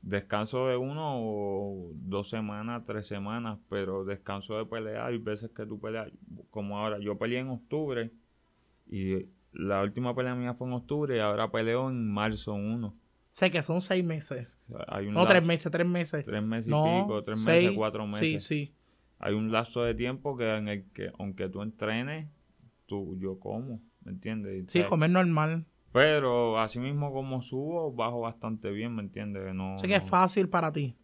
descanso 0.03 0.67
de 0.67 0.77
uno 0.77 1.15
o 1.19 1.91
dos 1.95 2.29
semanas, 2.29 2.83
tres 2.85 3.07
semanas, 3.07 3.57
pero 3.67 4.05
descanso 4.05 4.57
de 4.57 4.65
pelea 4.65 5.05
hay 5.07 5.17
veces 5.17 5.49
que 5.51 5.65
tú 5.65 5.79
peleas 5.79 6.09
como 6.51 6.77
ahora 6.77 6.99
yo 6.99 7.17
peleé 7.17 7.39
en 7.39 7.49
octubre 7.49 8.11
y 8.89 9.27
la 9.53 9.82
última 9.82 10.15
pelea 10.15 10.36
mía 10.36 10.53
fue 10.53 10.67
en 10.67 10.74
octubre 10.74 11.15
y 11.15 11.20
ahora 11.20 11.51
peleo 11.51 11.89
en 11.89 12.12
marzo 12.12 12.53
1. 12.53 12.96
Sé 13.29 13.51
que 13.51 13.62
son 13.62 13.82
seis 13.82 14.03
meses. 14.03 14.60
Hay 14.88 15.08
un 15.08 15.13
No, 15.13 15.25
tres 15.27 15.44
meses, 15.44 15.72
tres 15.72 15.86
meses. 15.86 16.25
tres 16.25 16.41
meses 16.41 16.67
y 16.67 16.72
no, 16.72 16.84
pico, 16.84 17.24
tres 17.24 17.41
seis, 17.41 17.63
meses, 17.63 17.77
cuatro 17.77 18.08
meses. 18.08 18.44
Sí, 18.46 18.65
sí. 18.65 18.74
Hay 19.20 19.34
un 19.34 19.51
lapso 19.51 19.84
de 19.84 19.94
tiempo 19.96 20.38
que 20.38 20.56
en 20.56 20.67
el 20.67 20.86
que 20.91 21.12
aunque 21.20 21.50
tú 21.50 21.62
entrenes, 21.62 22.29
tú 22.86 23.17
yo 23.20 23.39
como, 23.39 23.82
¿me 24.03 24.12
entiendes? 24.12 24.65
Sí, 24.67 24.79
¿sabes? 24.79 24.89
comer 24.89 25.10
normal. 25.10 25.65
Pero 25.91 26.60
así 26.60 26.79
mismo 26.79 27.12
como 27.12 27.41
subo, 27.41 27.91
bajo 27.94 28.22
bastante 28.22 28.72
bien, 28.72 28.96
¿me 28.96 29.01
entiendes? 29.01 29.53
No, 29.53 29.77
Sé 29.77 29.88
que 29.88 29.96
es 29.96 30.03
fácil 30.03 30.50
para 30.50 30.72
ti. 30.72 30.96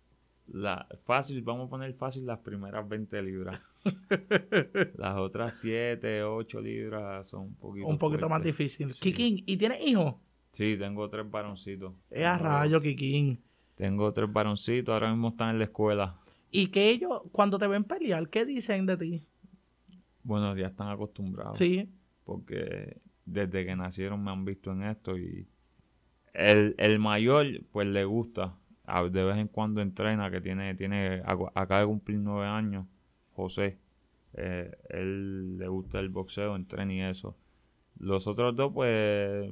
La, 0.47 0.87
fácil, 1.03 1.41
vamos 1.41 1.67
a 1.67 1.69
poner 1.69 1.93
fácil 1.93 2.25
las 2.25 2.39
primeras 2.39 2.87
20 2.87 3.21
libras. 3.21 3.61
las 4.97 5.17
otras 5.17 5.57
7, 5.59 6.23
8 6.23 6.61
libras 6.61 7.27
son 7.27 7.41
un 7.41 7.55
poquito 7.55 7.87
Un 7.87 7.97
poquito 7.97 8.29
más 8.29 8.43
difícil. 8.43 8.93
Sí. 8.93 8.99
Kikín, 8.99 9.43
¿y 9.45 9.57
tienes 9.57 9.81
hijos? 9.81 10.15
Sí, 10.51 10.75
tengo 10.77 11.09
tres 11.09 11.29
varoncitos. 11.29 11.93
Es 12.09 12.25
a 12.25 12.37
rayo, 12.37 12.79
Kikín. 12.81 13.41
Tengo 13.75 14.11
tres 14.13 14.31
varoncitos, 14.31 14.93
ahora 14.93 15.09
mismo 15.09 15.29
están 15.29 15.49
en 15.49 15.59
la 15.59 15.65
escuela. 15.65 16.19
Y 16.51 16.67
que 16.67 16.91
ellos, 16.91 17.23
cuando 17.31 17.57
te 17.57 17.67
ven 17.67 17.83
pelear, 17.83 18.29
¿qué 18.29 18.45
dicen 18.45 18.85
de 18.85 18.97
ti? 18.97 19.23
Bueno, 20.21 20.55
ya 20.55 20.67
están 20.67 20.89
acostumbrados. 20.89 21.57
Sí. 21.57 21.89
Porque 22.23 23.01
desde 23.25 23.65
que 23.65 23.75
nacieron 23.75 24.23
me 24.23 24.31
han 24.31 24.45
visto 24.45 24.71
en 24.71 24.83
esto 24.83 25.17
y 25.17 25.47
el, 26.33 26.75
el 26.77 26.99
mayor 26.99 27.47
pues 27.71 27.87
le 27.87 28.05
gusta. 28.05 28.55
A- 28.85 29.03
De 29.03 29.23
vez 29.23 29.37
en 29.37 29.47
cuando 29.47 29.81
entrena, 29.81 30.29
que 30.31 30.41
tiene, 30.41 30.75
tiene 30.75 31.21
acaba 31.25 31.79
de 31.81 31.85
cumplir 31.87 32.19
nueve 32.19 32.47
años, 32.47 32.85
José. 33.35 33.77
Eh, 34.35 34.71
él 34.89 35.57
le 35.57 35.67
gusta 35.67 35.99
el 35.99 36.09
boxeo, 36.09 36.55
entrena 36.55 36.93
y 36.93 37.01
eso. 37.01 37.35
Los 37.99 38.27
otros 38.27 38.55
dos 38.55 38.71
pues 38.73 39.51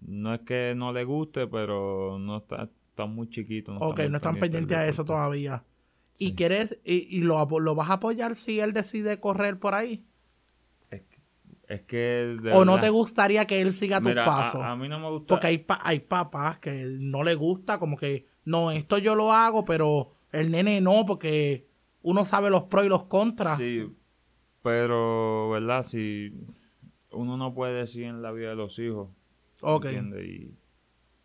no 0.00 0.34
es 0.34 0.40
que 0.40 0.74
no 0.76 0.92
le 0.92 1.04
guste, 1.04 1.46
pero 1.46 2.18
no 2.18 2.38
está, 2.38 2.68
están 2.90 3.14
muy 3.14 3.28
chiquitos. 3.30 3.76
ok, 3.80 3.98
muy 4.00 4.08
no 4.10 4.16
están 4.18 4.38
pendientes 4.38 4.76
a 4.76 4.86
eso 4.86 5.04
todavía. 5.04 5.64
¿Y 6.18 6.32
quieres, 6.34 6.80
y, 6.84 7.16
y 7.16 7.20
lo, 7.20 7.46
lo 7.60 7.74
vas 7.74 7.90
a 7.90 7.94
apoyar 7.94 8.34
si 8.34 8.60
él 8.60 8.72
decide 8.72 9.20
correr 9.20 9.58
por 9.58 9.74
ahí? 9.74 10.04
Es 10.90 11.02
que, 11.02 11.18
es 11.74 11.80
que 11.82 11.96
de 12.42 12.54
¿O 12.54 12.64
no 12.64 12.78
te 12.80 12.90
gustaría 12.90 13.44
que 13.46 13.60
él 13.60 13.72
siga 13.72 14.00
tus 14.00 14.08
Mira, 14.10 14.22
a- 14.24 14.26
pasos? 14.26 14.60
A, 14.62 14.76
mí 14.76 14.88
no 14.88 14.98
me 14.98 15.08
gusta. 15.10 15.26
Porque 15.28 15.46
hay, 15.48 15.58
pa- 15.58 15.80
hay 15.82 16.00
papás 16.00 16.58
que 16.58 16.86
no 16.98 17.22
le 17.24 17.34
gusta, 17.34 17.78
como 17.78 17.96
que, 17.96 18.26
no, 18.48 18.70
esto 18.70 18.98
yo 18.98 19.14
lo 19.14 19.32
hago, 19.32 19.64
pero 19.64 20.12
el 20.32 20.50
nene 20.50 20.80
no, 20.80 21.04
porque 21.06 21.66
uno 22.02 22.24
sabe 22.24 22.50
los 22.50 22.64
pros 22.64 22.86
y 22.86 22.88
los 22.88 23.04
contras. 23.04 23.56
Sí, 23.58 23.86
pero, 24.62 25.50
¿verdad? 25.50 25.82
Si 25.82 26.32
uno 27.10 27.36
no 27.36 27.54
puede 27.54 27.74
decir 27.74 28.04
en 28.04 28.22
la 28.22 28.32
vida 28.32 28.50
de 28.50 28.56
los 28.56 28.78
hijos, 28.78 29.08
Ok. 29.62 29.86
¿entiendes? 29.86 30.26
Y 30.26 30.54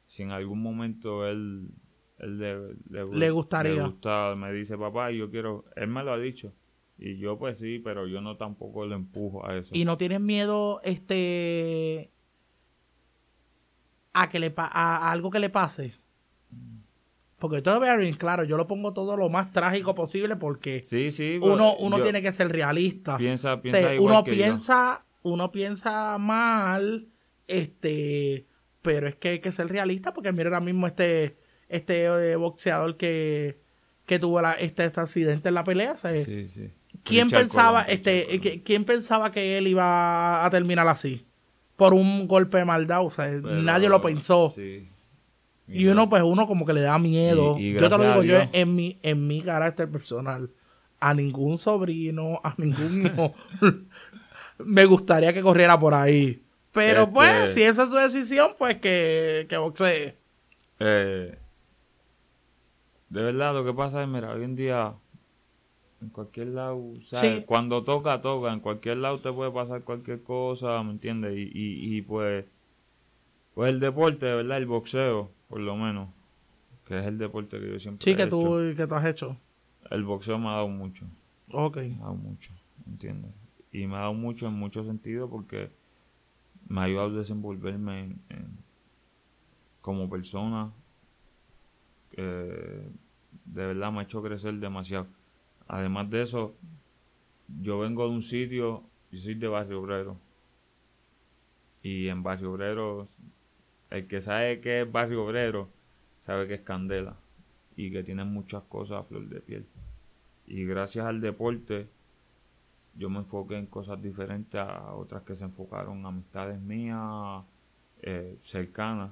si 0.05 0.23
en 0.23 0.31
algún 0.31 0.62
momento 0.62 1.27
él, 1.27 1.69
él 2.19 2.38
le, 2.39 3.05
Le 3.12 3.29
gustaría. 3.31 3.73
le 3.73 3.81
gusta, 3.83 4.36
me 4.36 4.51
dice, 4.53 4.77
papá, 4.77 5.12
yo 5.12 5.29
quiero, 5.29 5.65
él 5.75 5.88
me 5.88 6.03
lo 6.03 6.13
ha 6.13 6.17
dicho. 6.19 6.53
Y 6.97 7.17
yo 7.17 7.38
pues 7.39 7.57
sí, 7.57 7.79
pero 7.79 8.07
yo 8.07 8.21
no 8.21 8.38
tampoco 8.38 8.86
le 8.86 8.95
empujo 8.95 9.45
a 9.45 9.57
eso. 9.57 9.69
Y 9.73 9.83
no 9.83 9.97
tienes 9.97 10.21
miedo, 10.21 10.79
este, 10.83 12.12
a 14.13 14.29
que 14.29 14.39
le 14.39 14.51
pa- 14.51 14.69
a, 14.71 14.97
a 15.09 15.12
algo 15.12 15.29
que 15.31 15.39
le 15.39 15.49
pase. 15.49 15.95
Porque 17.43 17.62
todo 17.62 17.82
bien 17.82 18.13
claro, 18.15 18.45
yo 18.45 18.56
lo 18.56 18.67
pongo 18.67 18.93
todo 18.93 19.17
lo 19.17 19.29
más 19.29 19.51
trágico 19.51 19.93
posible 19.93 20.38
porque 20.38 20.82
sí, 20.82 21.12
sí. 21.12 21.39
pero 21.41 21.56
uno, 21.56 21.75
uno 21.75 21.99
tiene 22.01 22.21
que 22.21 22.32
ser 22.32 22.47
realista. 22.49 23.17
Piensa, 23.17 23.56
O 23.56 23.60
piensa 23.60 23.79
sea, 23.82 23.93
igual 23.95 24.13
uno 24.13 24.23
que 24.23 24.32
yo. 24.32 24.43
piensa, 24.45 25.03
uno 25.23 25.51
piensa 25.51 26.17
mal, 26.19 27.10
este, 27.47 28.45
pero 28.82 29.10
es 29.10 29.15
que 29.17 29.27
hay 29.29 29.39
que 29.39 29.51
ser 29.51 29.67
realista 29.67 30.13
porque 30.13 30.32
mira 30.32 30.47
ahora 30.49 30.62
mismo 30.62 30.88
este, 30.88 31.36
este 31.67 32.06
eh, 32.06 32.36
boxeador 32.38 32.95
que, 32.95 33.60
que 34.06 34.19
tuvo 34.19 34.41
la- 34.41 34.53
este, 34.53 34.86
este 34.86 35.01
accidente 35.01 35.49
en 35.49 35.56
la 35.56 35.65
pelea, 35.65 35.91
o 35.91 35.97
sea, 35.97 36.17
Sí, 36.17 36.47
sí. 36.47 36.69
¿quién 37.03 37.25
Richard 37.27 37.41
pensaba, 37.41 37.84
Colón, 37.84 37.93
este, 37.97 38.62
quién 38.63 38.86
pensaba 38.86 39.34
que 39.34 39.58
él 39.58 39.67
iba 39.67 40.45
a 40.45 40.49
terminar 40.49 40.88
así? 40.88 41.25
Por 41.75 41.93
un 41.93 42.25
golpe 42.27 42.60
de 42.60 42.63
maldad, 42.65 43.06
o 43.06 43.12
sea, 43.12 43.25
Pero, 43.25 43.62
nadie 43.62 43.89
lo 43.89 44.01
pensó. 44.01 44.49
sí. 44.49 44.88
Y 45.67 45.88
uno, 45.88 46.10
pues, 46.10 46.21
uno 46.23 46.45
como 46.47 46.65
que 46.65 46.73
le 46.73 46.82
da 46.82 46.97
miedo. 46.99 47.58
Y- 47.58 47.69
y 47.69 47.73
yo 47.73 47.89
te 47.89 47.97
lo 47.97 48.04
digo 48.04 48.23
yo 48.23 48.38
en 48.52 48.76
mi, 48.76 48.99
en 49.02 49.26
mi 49.28 49.41
carácter 49.41 49.89
personal. 49.89 50.49
A 50.99 51.13
ningún 51.13 51.58
sobrino, 51.58 52.39
a 52.43 52.54
ningún 52.58 53.06
hijo. 53.06 53.34
me 54.60 54.86
gustaría 54.86 55.34
que 55.34 55.41
corriera 55.41 55.80
por 55.80 55.93
ahí. 55.93 56.41
Pero 56.71 57.02
Este- 57.04 57.13
pues, 57.13 57.54
si 57.54 57.63
esa 57.63 57.84
es 57.84 57.89
su 57.91 57.97
decisión, 57.97 58.52
pues 58.58 58.78
que, 58.80 59.45
que 59.49 59.58
boxee. 59.58 60.15
Eh, 60.80 61.38
de 63.10 63.21
verdad, 63.21 63.54
lo 63.54 63.63
que 63.63 63.73
pasa 63.73 64.02
es, 64.02 64.08
mira, 64.10 64.32
hoy 64.34 64.43
en 64.43 64.56
día, 64.56 64.93
en 66.02 66.10
cualquier 66.10 66.47
lado, 66.47 66.82
¿sabes? 67.04 67.38
Sí. 67.39 67.43
Cuando 67.45 67.84
toca, 67.84 68.21
toca. 68.21 68.52
En 68.52 68.60
cualquier 68.60 68.97
lado 68.97 69.19
te 69.21 69.32
puede 69.32 69.52
pasar 69.52 69.84
cualquier 69.84 70.23
cosa, 70.23 70.82
¿me 70.84 70.91
entiendes? 70.91 71.34
Y, 71.38 71.43
y, 71.54 71.97
y 71.97 72.02
pues, 72.02 72.45
pues 73.54 73.69
el 73.69 73.80
deporte, 73.80 74.26
de 74.26 74.36
verdad, 74.36 74.58
el 74.58 74.65
boxeo, 74.65 75.30
por 75.53 75.61
lo 75.61 75.75
menos, 75.77 76.09
que 76.83 76.97
es 76.97 77.05
el 77.05 77.19
deporte 77.19 77.59
que 77.59 77.69
yo 77.73 77.79
siempre 77.79 78.03
Sí, 78.03 78.09
he 78.13 78.15
que 78.15 78.23
hecho, 78.23 78.29
tú, 78.39 78.57
que 78.75 78.87
tú 78.87 78.95
has 78.95 79.05
hecho. 79.05 79.37
el 79.91 80.03
boxeo 80.03 80.39
me 80.39 80.47
ha 80.47 80.53
dado 80.53 80.67
mucho, 80.67 81.05
Ok. 81.51 81.77
me 81.77 81.95
ha 81.97 81.99
dado 81.99 82.15
mucho, 82.15 82.51
¿me 82.83 82.93
entiendes? 82.93 83.31
Y 83.71 83.85
me 83.85 83.97
ha 83.97 83.99
dado 83.99 84.15
mucho 84.15 84.47
en 84.47 84.53
muchos 84.53 84.87
sentidos 84.87 85.29
porque 85.29 85.69
me 86.67 86.79
ha 86.81 86.83
ayudado 86.85 87.09
a 87.09 87.17
desenvolverme 87.19 87.99
en- 88.03 88.21
en- 88.29 88.57
como 89.81 90.09
persona. 90.09 90.71
eh, 92.15 92.91
de 93.45 93.65
verdad 93.67 93.91
me 93.91 93.99
ha 93.99 94.03
hecho 94.03 94.21
crecer 94.23 94.53
demasiado. 94.55 95.05
Además 95.67 96.09
de 96.09 96.21
eso, 96.23 96.55
yo 97.61 97.77
vengo 97.79 98.03
de 98.07 98.09
un 98.11 98.21
sitio, 98.23 98.83
yo 99.11 99.19
soy 99.19 99.35
de 99.35 99.47
Barrio 99.47 99.81
Obrero. 99.81 100.17
Y 101.83 102.07
en 102.07 102.21
Barrio 102.23 102.51
Obrero, 102.53 103.07
el 103.93 104.08
que 104.08 104.21
sabe 104.21 104.60
que 104.60 104.82
es 104.82 104.91
Barrio 104.91 105.23
Obrero, 105.23 105.69
sabe 106.21 106.47
que 106.47 106.56
es 106.56 106.62
Candela. 106.62 107.15
Y 107.75 107.91
que 107.91 108.03
tiene 108.03 108.23
muchas 108.23 108.63
cosas 108.63 108.99
a 108.99 109.03
flor 109.03 109.27
de 109.29 109.39
piel. 109.39 109.65
Y 110.47 110.65
gracias 110.65 111.06
al 111.06 111.21
deporte, 111.21 111.88
yo 112.95 113.10
me 113.10 113.19
enfoqué 113.19 113.58
en 113.58 113.67
cosas 113.67 114.01
diferentes 114.01 114.60
a 114.60 114.93
otras 114.93 115.21
que 115.23 115.36
se 115.36 115.43
enfocaron 115.43 115.99
en 115.99 116.06
amistades 116.06 116.60
mías 116.60 117.43
eh, 118.01 118.38
cercanas. 118.41 119.12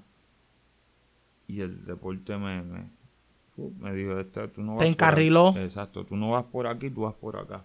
Y 1.47 1.61
el 1.61 1.85
deporte 1.85 2.37
me, 2.37 2.61
me, 2.63 2.89
uh, 3.57 3.71
me 3.79 3.93
dijo, 3.93 4.19
"Esta, 4.19 4.47
tú 4.47 4.63
no 4.63 4.75
vas 4.75 4.79
Te 4.83 4.87
encarriló. 4.87 5.49
aquí". 5.49 5.59
Exacto, 5.59 6.05
tú 6.05 6.15
no 6.15 6.31
vas 6.31 6.45
por 6.45 6.65
aquí, 6.65 6.89
tú 6.89 7.01
vas 7.01 7.15
por 7.15 7.37
acá. 7.37 7.63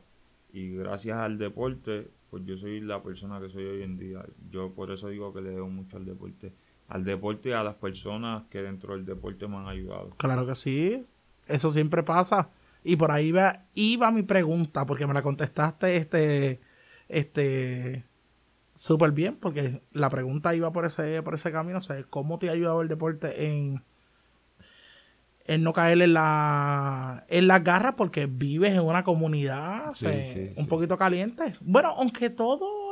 Y 0.52 0.76
gracias 0.76 1.16
al 1.18 1.38
deporte, 1.38 2.08
pues 2.30 2.44
yo 2.44 2.56
soy 2.56 2.80
la 2.80 3.02
persona 3.02 3.40
que 3.40 3.48
soy 3.48 3.64
hoy 3.64 3.82
en 3.82 3.98
día. 3.98 4.24
Yo 4.50 4.70
por 4.72 4.90
eso 4.90 5.08
digo 5.08 5.32
que 5.32 5.40
le 5.40 5.50
debo 5.50 5.68
mucho 5.68 5.96
al 5.96 6.04
deporte. 6.04 6.52
Al 6.88 7.04
deporte 7.04 7.48
y 7.48 7.52
a 7.52 7.62
las 7.62 7.74
personas 7.74 8.44
que 8.50 8.62
dentro 8.62 8.94
del 8.94 9.04
deporte 9.04 9.48
me 9.48 9.56
han 9.56 9.66
ayudado. 9.66 10.10
Claro 10.16 10.46
que 10.46 10.54
sí. 10.54 11.04
Eso 11.48 11.70
siempre 11.70 12.02
pasa. 12.02 12.50
Y 12.84 12.96
por 12.96 13.10
ahí 13.10 13.32
va, 13.32 13.64
iba 13.74 14.10
mi 14.12 14.22
pregunta, 14.22 14.86
porque 14.86 15.06
me 15.06 15.14
la 15.14 15.22
contestaste 15.22 15.96
este, 15.96 16.60
este, 17.08 18.04
súper 18.74 19.10
bien, 19.10 19.36
porque 19.36 19.82
la 19.92 20.08
pregunta 20.10 20.54
iba 20.54 20.72
por 20.72 20.84
ese, 20.84 21.20
por 21.22 21.34
ese 21.34 21.50
camino, 21.50 21.78
o 21.78 21.80
sea, 21.80 22.00
¿cómo 22.04 22.38
te 22.38 22.48
ha 22.48 22.52
ayudado 22.52 22.82
el 22.82 22.88
deporte 22.88 23.48
en, 23.48 23.82
es 25.46 25.58
no 25.60 25.72
caer 25.72 26.00
en 26.02 26.12
la 26.12 27.24
en 27.28 27.46
las 27.46 27.62
garras 27.62 27.94
porque 27.96 28.26
vives 28.26 28.72
en 28.72 28.80
una 28.80 29.04
comunidad 29.04 29.90
Sí, 29.92 30.06
sí, 30.24 30.50
un 30.56 30.64
sí. 30.64 30.68
poquito 30.68 30.96
caliente. 30.98 31.56
Bueno, 31.60 31.94
aunque 31.96 32.30
todo 32.30 32.85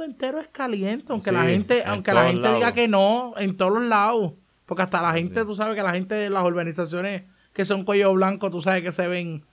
mundo 0.00 0.12
entero 0.12 0.40
es 0.40 0.48
caliente, 0.48 1.06
aunque 1.12 1.32
la 1.32 1.42
gente, 1.44 1.80
en 1.82 1.88
aunque 1.88 2.12
la 2.12 2.26
gente 2.26 2.54
diga 2.54 2.72
que 2.72 2.88
no, 2.88 3.34
en 3.38 3.56
todos 3.56 3.72
los 3.72 3.82
lados. 3.84 4.32
Porque 4.66 4.82
hasta 4.82 5.02
la 5.02 5.12
gente, 5.12 5.40
Sí. 5.40 5.46
tú 5.46 5.54
sabes 5.56 5.74
que 5.74 5.82
la 5.82 5.92
gente 5.92 6.14
de 6.14 6.30
las 6.30 6.44
organizaciones 6.44 7.24
que 7.52 7.64
son 7.64 7.84
cuello 7.84 8.12
blanco, 8.14 8.50
tú 8.50 8.60
sabes 8.60 8.82
que 8.82 8.92
se 8.92 9.06
ven. 9.08 9.44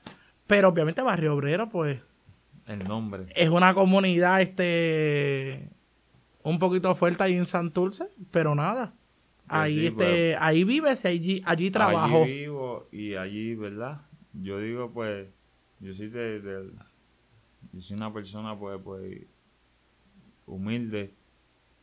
Pero 0.46 0.70
obviamente 0.70 1.02
Barrio 1.02 1.34
Obrero, 1.34 1.68
pues, 1.70 2.00
El 2.68 2.84
nombre. 2.88 3.26
es 3.36 3.50
una 3.50 3.74
comunidad 3.74 4.42
este 4.42 5.70
un 6.44 6.60
poquito 6.60 6.96
fuerte 6.96 7.24
ahí 7.24 7.36
en 7.36 7.46
Santurce, 7.46 8.08
pero 8.32 8.56
nada. 8.56 8.94
Pues 9.48 9.60
ahí 9.60 9.74
sí, 9.76 9.88
este, 9.88 10.36
ahí 10.40 10.64
vives 10.64 11.04
y 11.04 11.08
allí, 11.08 11.42
allí 11.46 11.72
trabajo. 11.72 12.24
Allí 12.24 12.40
vivo 12.42 12.88
y 12.92 13.16
allí, 13.16 13.56
¿verdad? 13.56 14.02
Yo 14.34 14.60
digo, 14.60 14.92
pues, 14.94 15.28
yo 15.80 15.94
soy 15.94 16.08
de, 16.10 16.40
de- 16.42 16.70
yo 17.74 17.82
soy 17.82 17.98
una 17.98 18.14
persona, 18.14 18.58
pues, 18.58 18.80
pues, 18.84 19.22
humilde 20.48 21.14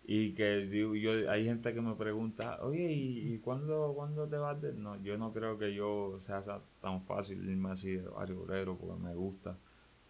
y 0.06 0.32
que 0.32 0.56
digo, 0.66 0.94
yo, 0.94 1.30
hay 1.30 1.44
gente 1.46 1.72
que 1.72 1.80
me 1.80 1.94
pregunta, 1.94 2.58
oye, 2.60 2.92
¿y, 2.92 3.34
y 3.34 3.38
cuándo, 3.38 3.92
cuándo 3.96 4.28
te 4.28 4.36
vas 4.36 4.60
de...? 4.60 4.74
No, 4.74 5.02
yo 5.02 5.16
no 5.16 5.32
creo 5.32 5.58
que 5.58 5.74
yo 5.74 6.18
sea 6.20 6.42
tan 6.82 7.02
fácil 7.04 7.48
irme 7.48 7.70
así 7.70 7.92
de 7.92 8.08
barrio 8.08 8.42
obrero 8.42 8.76
porque 8.76 9.02
me 9.02 9.14
gusta. 9.14 9.56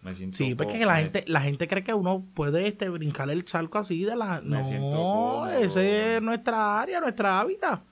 Me 0.03 0.15
siento 0.15 0.37
Sí, 0.37 0.55
porque 0.55 0.85
la 0.85 0.97
gente, 0.97 1.25
la 1.29 1.41
gente 1.41 1.69
cree 1.69 1.85
que 1.85 1.95
uno 1.95 2.27
puede 2.35 2.67
este 2.67 2.89
brincar 2.89 3.31
el 3.31 3.45
charco 3.45 3.79
así 3.79 4.05
de 4.05 4.17
la. 4.17 4.43
Me 4.43 4.61
No, 4.79 5.49
ese 5.49 6.17
es 6.17 6.23
nuestra 6.23 6.81
área, 6.81 7.01
nuestra 7.01 7.41
hábitat. 7.41 7.83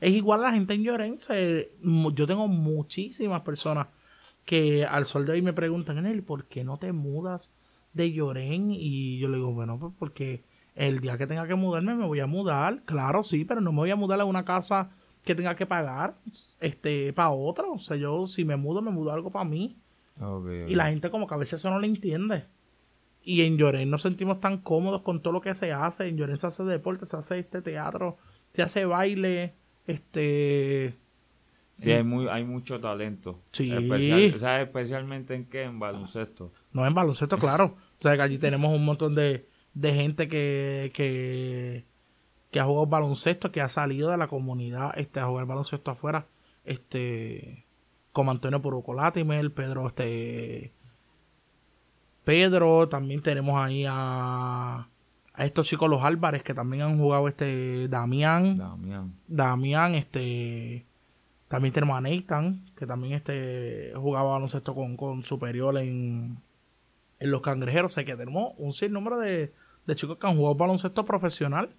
Es 0.00 0.10
igual 0.10 0.40
a 0.40 0.48
la 0.48 0.52
gente 0.52 0.74
en 0.74 0.84
Llorense. 0.84 1.72
Yo 2.14 2.26
tengo 2.26 2.46
muchísimas 2.46 3.40
personas 3.40 3.88
que 4.44 4.84
al 4.84 5.06
sol 5.06 5.26
de 5.26 5.32
hoy 5.32 5.42
me 5.42 5.54
preguntan, 5.54 5.98
Enel, 5.98 6.22
¿por 6.22 6.44
qué 6.44 6.62
no 6.62 6.78
te 6.78 6.92
mudas 6.92 7.52
de 7.96 8.12
Lloren? 8.12 8.70
Y 8.70 9.18
yo 9.18 9.28
le 9.28 9.36
digo, 9.38 9.52
bueno, 9.52 9.78
pues 9.78 9.92
porque 9.98 10.44
el 10.74 11.00
día 11.00 11.16
que 11.18 11.26
tenga 11.26 11.46
que 11.48 11.54
mudarme 11.54 11.94
me 11.94 12.04
voy 12.06 12.20
a 12.20 12.26
mudar. 12.26 12.82
Claro, 12.84 13.22
sí, 13.22 13.44
pero 13.44 13.60
no 13.60 13.72
me 13.72 13.78
voy 13.78 13.90
a 13.90 13.96
mudar 13.96 14.20
a 14.20 14.24
una 14.24 14.44
casa 14.44 14.90
que 15.24 15.34
tenga 15.34 15.56
que 15.56 15.66
pagar 15.66 16.16
este 16.60 17.12
para 17.12 17.30
otro. 17.30 17.72
O 17.72 17.78
sea, 17.80 17.96
yo 17.96 18.26
si 18.26 18.44
me 18.44 18.56
mudo, 18.56 18.82
me 18.82 18.90
mudo 18.90 19.12
algo 19.12 19.30
para 19.30 19.44
mí. 19.44 19.76
Y 20.68 20.74
la 20.74 20.86
gente 20.86 21.10
como 21.10 21.26
que 21.26 21.34
a 21.34 21.38
veces 21.38 21.60
eso 21.60 21.70
no 21.70 21.78
le 21.78 21.86
entiende. 21.88 22.44
Y 23.22 23.42
en 23.42 23.56
Llorén 23.58 23.90
nos 23.90 24.02
sentimos 24.02 24.38
tan 24.40 24.58
cómodos 24.58 25.02
con 25.02 25.20
todo 25.20 25.32
lo 25.32 25.40
que 25.40 25.54
se 25.54 25.72
hace. 25.72 26.06
En 26.08 26.16
Llorén 26.16 26.38
se 26.38 26.46
hace 26.46 26.62
deporte, 26.64 27.06
se 27.06 27.16
hace 27.16 27.38
este 27.40 27.60
teatro, 27.60 28.16
se 28.52 28.62
hace 28.62 28.84
baile, 28.86 29.54
este... 29.86 30.96
Sí, 31.74 31.90
hay, 31.92 32.02
muy, 32.04 32.26
hay 32.28 32.42
mucho 32.44 32.80
talento. 32.80 33.42
Sí. 33.52 33.70
Especial- 33.70 34.38
¿Sabes 34.38 34.66
especialmente 34.68 35.34
en 35.34 35.44
qué? 35.44 35.64
En 35.64 35.78
baloncesto. 35.78 36.50
No 36.72 36.86
en 36.86 36.94
baloncesto, 36.94 37.36
claro. 37.36 37.76
O 37.98 38.02
sea 38.02 38.16
que 38.16 38.22
allí 38.22 38.38
tenemos 38.38 38.74
un 38.74 38.84
montón 38.84 39.14
de, 39.14 39.48
de 39.74 39.94
gente 39.94 40.28
que, 40.28 40.92
que, 40.94 41.86
que 42.50 42.60
ha 42.60 42.64
jugado 42.64 42.86
baloncesto, 42.86 43.52
que 43.52 43.60
ha 43.60 43.68
salido 43.68 44.10
de 44.10 44.16
la 44.16 44.28
comunidad 44.28 44.98
este, 44.98 45.20
a 45.20 45.26
jugar 45.26 45.46
baloncesto 45.46 45.90
afuera. 45.90 46.26
Este 46.64 47.66
como 48.12 48.30
Antonio 48.30 48.62
Puruco 48.62 48.94
Latimer, 48.94 49.52
Pedro, 49.52 49.86
este 49.86 50.72
Pedro, 52.24 52.88
también 52.88 53.20
tenemos 53.20 53.62
ahí 53.62 53.84
a, 53.86 54.88
a 55.34 55.44
estos 55.44 55.66
chicos 55.66 55.90
los 55.90 56.02
Álvarez 56.02 56.42
que 56.42 56.54
también 56.54 56.82
han 56.82 56.98
jugado 56.98 57.28
este 57.28 57.88
Damián. 57.88 58.56
Damián. 58.56 59.14
Damián, 59.28 59.94
este. 59.94 60.86
También 61.48 61.74
tenemos 61.74 61.96
a 61.96 62.00
Nathan, 62.00 62.64
que 62.74 62.86
también 62.86 63.12
este 63.12 63.92
jugaba 63.94 64.32
baloncesto 64.32 64.74
con, 64.74 64.96
con 64.96 65.22
superior 65.22 65.76
en, 65.76 66.38
en 67.18 67.30
los 67.30 67.40
cangrejeros. 67.40 67.92
O 67.92 67.94
sea 67.94 68.04
que 68.04 68.16
tenemos 68.16 68.54
un 68.58 68.72
sinnúmero 68.72 69.18
de, 69.18 69.52
de 69.86 69.96
chicos 69.96 70.18
que 70.18 70.26
han 70.26 70.36
jugado 70.36 70.54
baloncesto 70.54 71.04
profesional. 71.04 71.70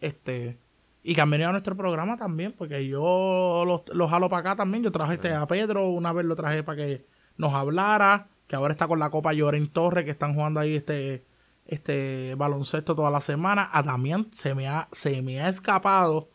Este. 0.00 0.58
Y 1.02 1.14
que 1.14 1.20
han 1.20 1.30
venido 1.30 1.50
a 1.50 1.52
nuestro 1.52 1.76
programa 1.76 2.16
también, 2.16 2.54
porque 2.56 2.86
yo 2.88 3.64
los, 3.66 3.82
los 3.94 4.10
jalo 4.10 4.30
para 4.30 4.40
acá 4.40 4.56
también. 4.56 4.82
Yo 4.82 4.90
traje 4.90 5.14
este 5.14 5.34
a 5.34 5.46
Pedro, 5.46 5.88
una 5.88 6.12
vez 6.14 6.24
lo 6.24 6.34
traje 6.34 6.62
para 6.62 6.78
que 6.78 7.04
nos 7.36 7.52
hablara, 7.52 8.28
que 8.46 8.56
ahora 8.56 8.72
está 8.72 8.88
con 8.88 8.98
la 8.98 9.10
Copa 9.10 9.34
Lloren 9.34 9.68
Torre, 9.68 10.06
que 10.06 10.10
están 10.10 10.34
jugando 10.34 10.60
ahí 10.60 10.76
este, 10.76 11.24
este 11.66 12.34
baloncesto 12.36 12.94
toda 12.94 13.10
la 13.10 13.20
semana. 13.20 13.68
A 13.70 13.82
Damián 13.82 14.28
se 14.32 14.54
me 14.54 14.66
ha, 14.66 14.88
se 14.92 15.20
me 15.20 15.42
ha 15.42 15.50
escapado, 15.50 16.30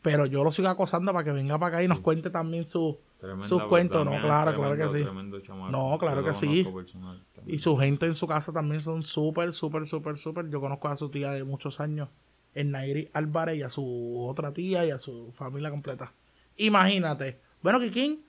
pero 0.00 0.24
yo 0.24 0.42
lo 0.42 0.52
sigo 0.52 0.68
acosando 0.68 1.12
para 1.12 1.24
que 1.24 1.32
venga 1.32 1.58
para 1.58 1.76
acá 1.76 1.84
y 1.84 1.88
nos 1.88 2.00
cuente 2.00 2.30
también 2.30 2.66
su, 2.66 2.98
Tremenda 3.20 3.48
sus 3.48 3.62
cuentos. 3.64 4.04
No, 4.04 4.10
claro, 4.20 4.54
claro 4.54 4.74
tremendo- 4.76 4.92
que 4.92 5.46
sí. 5.46 5.50
No, 5.70 5.96
claro 5.98 6.24
que 6.24 6.34
sí. 6.34 6.64
personal. 6.74 7.22
Y 7.46 7.58
su 7.58 7.76
gente 7.76 8.06
en 8.06 8.14
su 8.14 8.26
casa 8.26 8.52
también 8.52 8.82
son 8.82 9.02
súper, 9.02 9.52
súper, 9.52 9.86
súper, 9.86 10.18
súper. 10.18 10.50
Yo 10.50 10.60
conozco 10.60 10.88
a 10.88 10.96
su 10.96 11.08
tía 11.08 11.30
de 11.30 11.44
muchos 11.44 11.80
años, 11.80 12.08
en 12.54 12.70
Nairi 12.72 13.08
Álvarez, 13.14 13.56
y 13.58 13.62
a 13.62 13.70
su 13.70 14.26
otra 14.28 14.52
tía 14.52 14.84
y 14.84 14.90
a 14.90 14.98
su 14.98 15.32
familia 15.32 15.70
completa. 15.70 16.12
Imagínate. 16.56 17.40
Bueno, 17.62 17.80
Kikín, 17.80 18.22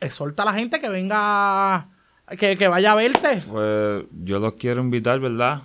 exhorta 0.00 0.42
a 0.42 0.46
la 0.46 0.54
gente 0.54 0.80
que 0.80 0.88
venga, 0.88 1.88
que, 2.38 2.56
que 2.56 2.68
vaya 2.68 2.92
a 2.92 2.94
verte 2.94 3.42
Pues 3.48 4.04
yo 4.24 4.38
los 4.40 4.54
quiero 4.54 4.80
invitar, 4.80 5.20
¿verdad? 5.20 5.62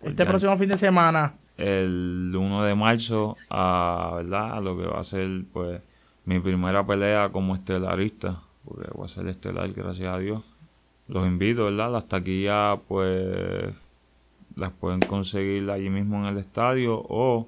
Pues 0.00 0.10
este 0.12 0.24
ya 0.24 0.28
próximo 0.28 0.58
fin 0.58 0.68
de 0.68 0.76
semana. 0.76 1.34
El 1.56 2.32
1 2.36 2.64
de 2.64 2.74
marzo 2.74 3.36
a, 3.48 4.12
¿verdad? 4.16 4.58
A 4.58 4.60
lo 4.60 4.76
que 4.76 4.86
va 4.86 5.00
a 5.00 5.04
ser, 5.04 5.28
pues, 5.52 5.80
mi 6.24 6.40
primera 6.40 6.86
pelea 6.86 7.30
como 7.30 7.54
estelarista. 7.54 8.40
Porque 8.64 8.88
voy 8.94 9.04
a 9.04 9.08
ser 9.08 9.26
estelar, 9.28 9.70
gracias 9.72 10.06
a 10.06 10.18
Dios. 10.18 10.42
Los 11.08 11.26
invito, 11.26 11.64
¿verdad? 11.64 11.92
Las 11.92 12.08
taquillas, 12.08 12.78
pues, 12.88 13.74
las 14.56 14.72
pueden 14.72 15.00
conseguir 15.00 15.70
allí 15.70 15.90
mismo 15.90 16.18
en 16.20 16.34
el 16.34 16.38
estadio 16.38 16.94
o 17.08 17.46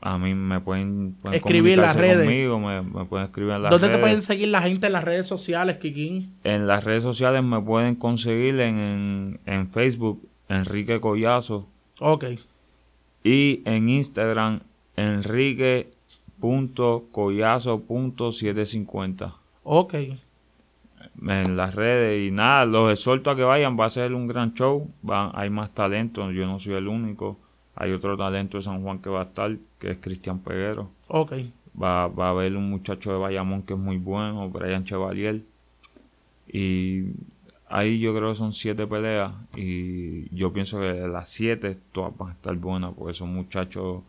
a 0.00 0.18
mí 0.18 0.34
me 0.34 0.60
pueden, 0.60 1.16
pueden 1.20 1.36
Escribir 1.36 1.74
en 1.74 1.80
las 1.82 1.96
redes. 1.96 2.18
conmigo, 2.24 2.58
me, 2.60 2.80
me 2.82 3.04
pueden 3.06 3.26
escribir 3.26 3.52
en 3.54 3.62
las 3.64 3.70
¿Dónde 3.72 3.88
te 3.90 3.98
pueden 3.98 4.22
seguir 4.22 4.48
la 4.48 4.62
gente 4.62 4.86
en 4.86 4.92
las 4.92 5.04
redes 5.04 5.26
sociales, 5.26 5.78
Kikín? 5.78 6.32
En 6.44 6.66
las 6.66 6.84
redes 6.84 7.02
sociales 7.02 7.42
me 7.42 7.60
pueden 7.60 7.94
conseguir 7.96 8.60
en, 8.60 8.78
en, 8.78 9.40
en 9.46 9.68
Facebook, 9.68 10.26
Enrique 10.48 11.00
Collazo, 11.00 11.66
Ok. 11.98 12.24
y 13.24 13.62
en 13.64 13.88
Instagram, 13.88 14.60
enrique.collazo.750. 16.42 19.34
Ok. 19.62 19.94
En 21.28 21.56
las 21.56 21.74
redes 21.74 22.28
y 22.28 22.30
nada, 22.30 22.66
los 22.66 22.92
exhorto 22.92 23.30
a 23.30 23.36
que 23.36 23.42
vayan, 23.42 23.78
va 23.78 23.86
a 23.86 23.90
ser 23.90 24.12
un 24.12 24.26
gran 24.26 24.52
show, 24.54 24.90
van, 25.02 25.30
hay 25.34 25.50
más 25.50 25.72
talento, 25.72 26.30
yo 26.30 26.46
no 26.46 26.58
soy 26.58 26.74
el 26.74 26.88
único, 26.88 27.38
hay 27.74 27.92
otro 27.92 28.18
talento 28.18 28.58
de 28.58 28.62
San 28.62 28.82
Juan 28.82 29.00
que 29.00 29.08
va 29.08 29.20
a 29.20 29.24
estar, 29.24 29.56
que 29.78 29.92
es 29.92 29.98
Cristian 29.98 30.40
Peguero. 30.40 30.90
Ok. 31.08 31.32
Va, 31.80 32.08
va 32.08 32.26
a 32.26 32.30
haber 32.30 32.56
un 32.56 32.68
muchacho 32.68 33.12
de 33.12 33.18
Bayamón 33.18 33.62
que 33.62 33.74
es 33.74 33.78
muy 33.78 33.98
bueno, 33.98 34.50
Brian 34.50 34.84
Chevalier. 34.84 35.42
Y 36.48 37.04
ahí 37.68 37.98
yo 37.98 38.14
creo 38.14 38.30
que 38.30 38.34
son 38.34 38.52
siete 38.52 38.86
peleas. 38.86 39.32
Y 39.54 40.34
yo 40.34 40.52
pienso 40.52 40.80
que 40.80 40.92
las 41.08 41.28
siete 41.28 41.78
todas 41.92 42.16
van 42.16 42.30
a 42.30 42.32
estar 42.32 42.56
buenas, 42.56 42.94
porque 42.94 43.14
son 43.14 43.34
muchachos 43.34 44.02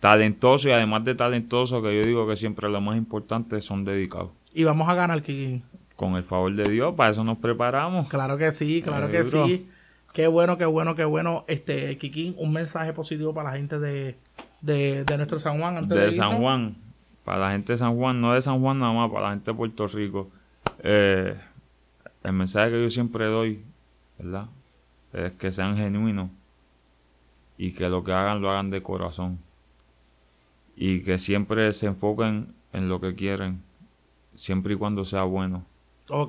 talentosos 0.00 0.66
y 0.66 0.70
además 0.70 1.04
de 1.04 1.14
talentosos, 1.14 1.82
que 1.82 1.96
yo 1.96 2.06
digo 2.06 2.28
que 2.28 2.36
siempre 2.36 2.68
lo 2.68 2.80
más 2.80 2.96
importante 2.96 3.60
son 3.60 3.84
dedicados. 3.84 4.30
Y 4.52 4.64
vamos 4.64 4.88
a 4.88 4.94
ganar, 4.94 5.22
Kikín. 5.22 5.62
Con 5.96 6.14
el 6.14 6.22
favor 6.22 6.54
de 6.54 6.70
Dios, 6.70 6.94
para 6.94 7.10
eso 7.10 7.24
nos 7.24 7.38
preparamos. 7.38 8.08
Claro 8.08 8.38
que 8.38 8.52
sí, 8.52 8.82
claro 8.82 9.10
que 9.10 9.24
sí. 9.24 9.68
Qué 10.12 10.26
bueno, 10.26 10.56
qué 10.56 10.64
bueno, 10.64 10.94
qué 10.94 11.04
bueno. 11.04 11.44
Este, 11.48 11.96
Kikín, 11.98 12.34
un 12.38 12.52
mensaje 12.52 12.92
positivo 12.92 13.34
para 13.34 13.50
la 13.50 13.56
gente 13.56 13.78
de, 13.78 14.16
de, 14.60 15.04
de 15.04 15.16
nuestro 15.16 15.38
San 15.38 15.58
Juan. 15.58 15.76
Antes 15.76 15.96
de, 15.96 16.04
de 16.06 16.12
San. 16.12 16.38
Juan, 16.38 16.76
para 17.24 17.38
la 17.38 17.50
gente 17.52 17.72
de 17.72 17.76
San 17.76 17.96
Juan, 17.96 18.20
no 18.20 18.32
de 18.32 18.40
San 18.40 18.60
Juan 18.60 18.78
nada 18.78 18.92
más, 18.92 19.10
para 19.10 19.26
la 19.26 19.30
gente 19.30 19.50
de 19.50 19.56
Puerto 19.56 19.86
Rico. 19.88 20.30
Eh, 20.82 21.36
el 22.22 22.32
mensaje 22.32 22.70
que 22.70 22.82
yo 22.82 22.90
siempre 22.90 23.26
doy, 23.26 23.64
¿verdad? 24.18 24.46
Es 25.12 25.32
que 25.32 25.50
sean 25.50 25.76
genuinos 25.76 26.30
y 27.56 27.72
que 27.72 27.88
lo 27.88 28.04
que 28.04 28.12
hagan 28.12 28.40
lo 28.40 28.50
hagan 28.50 28.70
de 28.70 28.82
corazón. 28.82 29.40
Y 30.80 31.02
que 31.02 31.18
siempre 31.18 31.72
se 31.72 31.86
enfoquen 31.86 32.54
en 32.72 32.88
lo 32.88 33.00
que 33.00 33.16
quieren, 33.16 33.62
siempre 34.36 34.74
y 34.74 34.76
cuando 34.76 35.04
sea 35.04 35.24
bueno. 35.24 35.64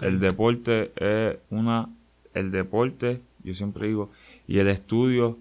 El 0.01 0.19
deporte 0.19 0.91
es 0.95 1.37
una. 1.51 1.87
El 2.33 2.49
deporte, 2.49 3.21
yo 3.43 3.53
siempre 3.53 3.87
digo, 3.87 4.09
y 4.47 4.57
el 4.57 4.67
estudio 4.67 5.37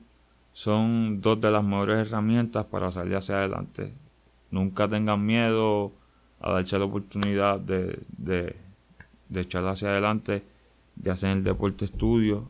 son 0.52 1.22
dos 1.22 1.40
de 1.40 1.50
las 1.50 1.64
mejores 1.64 2.06
herramientas 2.06 2.66
para 2.66 2.90
salir 2.90 3.16
hacia 3.16 3.36
adelante. 3.38 3.94
Nunca 4.50 4.86
tengan 4.88 5.24
miedo 5.24 5.92
a 6.40 6.52
darse 6.52 6.78
la 6.78 6.84
oportunidad 6.84 7.58
de, 7.60 8.00
de, 8.16 8.56
de 9.30 9.40
echar 9.40 9.66
hacia 9.66 9.88
adelante, 9.88 10.42
ya 10.96 11.16
sea 11.16 11.32
en 11.32 11.38
el 11.38 11.44
deporte 11.44 11.86
estudio 11.86 12.48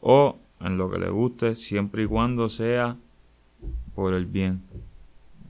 o 0.00 0.38
en 0.60 0.78
lo 0.78 0.88
que 0.88 0.98
les 0.98 1.10
guste, 1.10 1.56
siempre 1.56 2.04
y 2.04 2.06
cuando 2.06 2.48
sea 2.48 2.96
por 3.94 4.14
el 4.14 4.26
bien. 4.26 4.62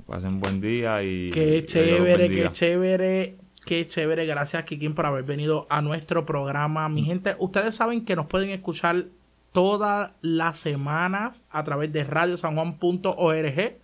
Pasen 0.06 0.40
buen 0.40 0.60
día 0.60 1.02
y. 1.02 1.30
Qué 1.32 1.64
chévere, 1.66 2.28
qué 2.28 2.52
chévere 2.52 3.36
Qué 3.66 3.84
chévere, 3.84 4.26
gracias 4.26 4.62
Kikin 4.62 4.94
por 4.94 5.06
haber 5.06 5.24
venido 5.24 5.66
a 5.68 5.82
nuestro 5.82 6.24
programa. 6.24 6.88
Mi 6.88 7.02
gente, 7.02 7.34
ustedes 7.40 7.74
saben 7.74 8.04
que 8.04 8.14
nos 8.14 8.26
pueden 8.26 8.50
escuchar 8.50 9.06
todas 9.50 10.12
las 10.20 10.60
semanas 10.60 11.44
a 11.50 11.64
través 11.64 11.92
de 11.92 12.04
radiosanjuan.org. 12.04 13.78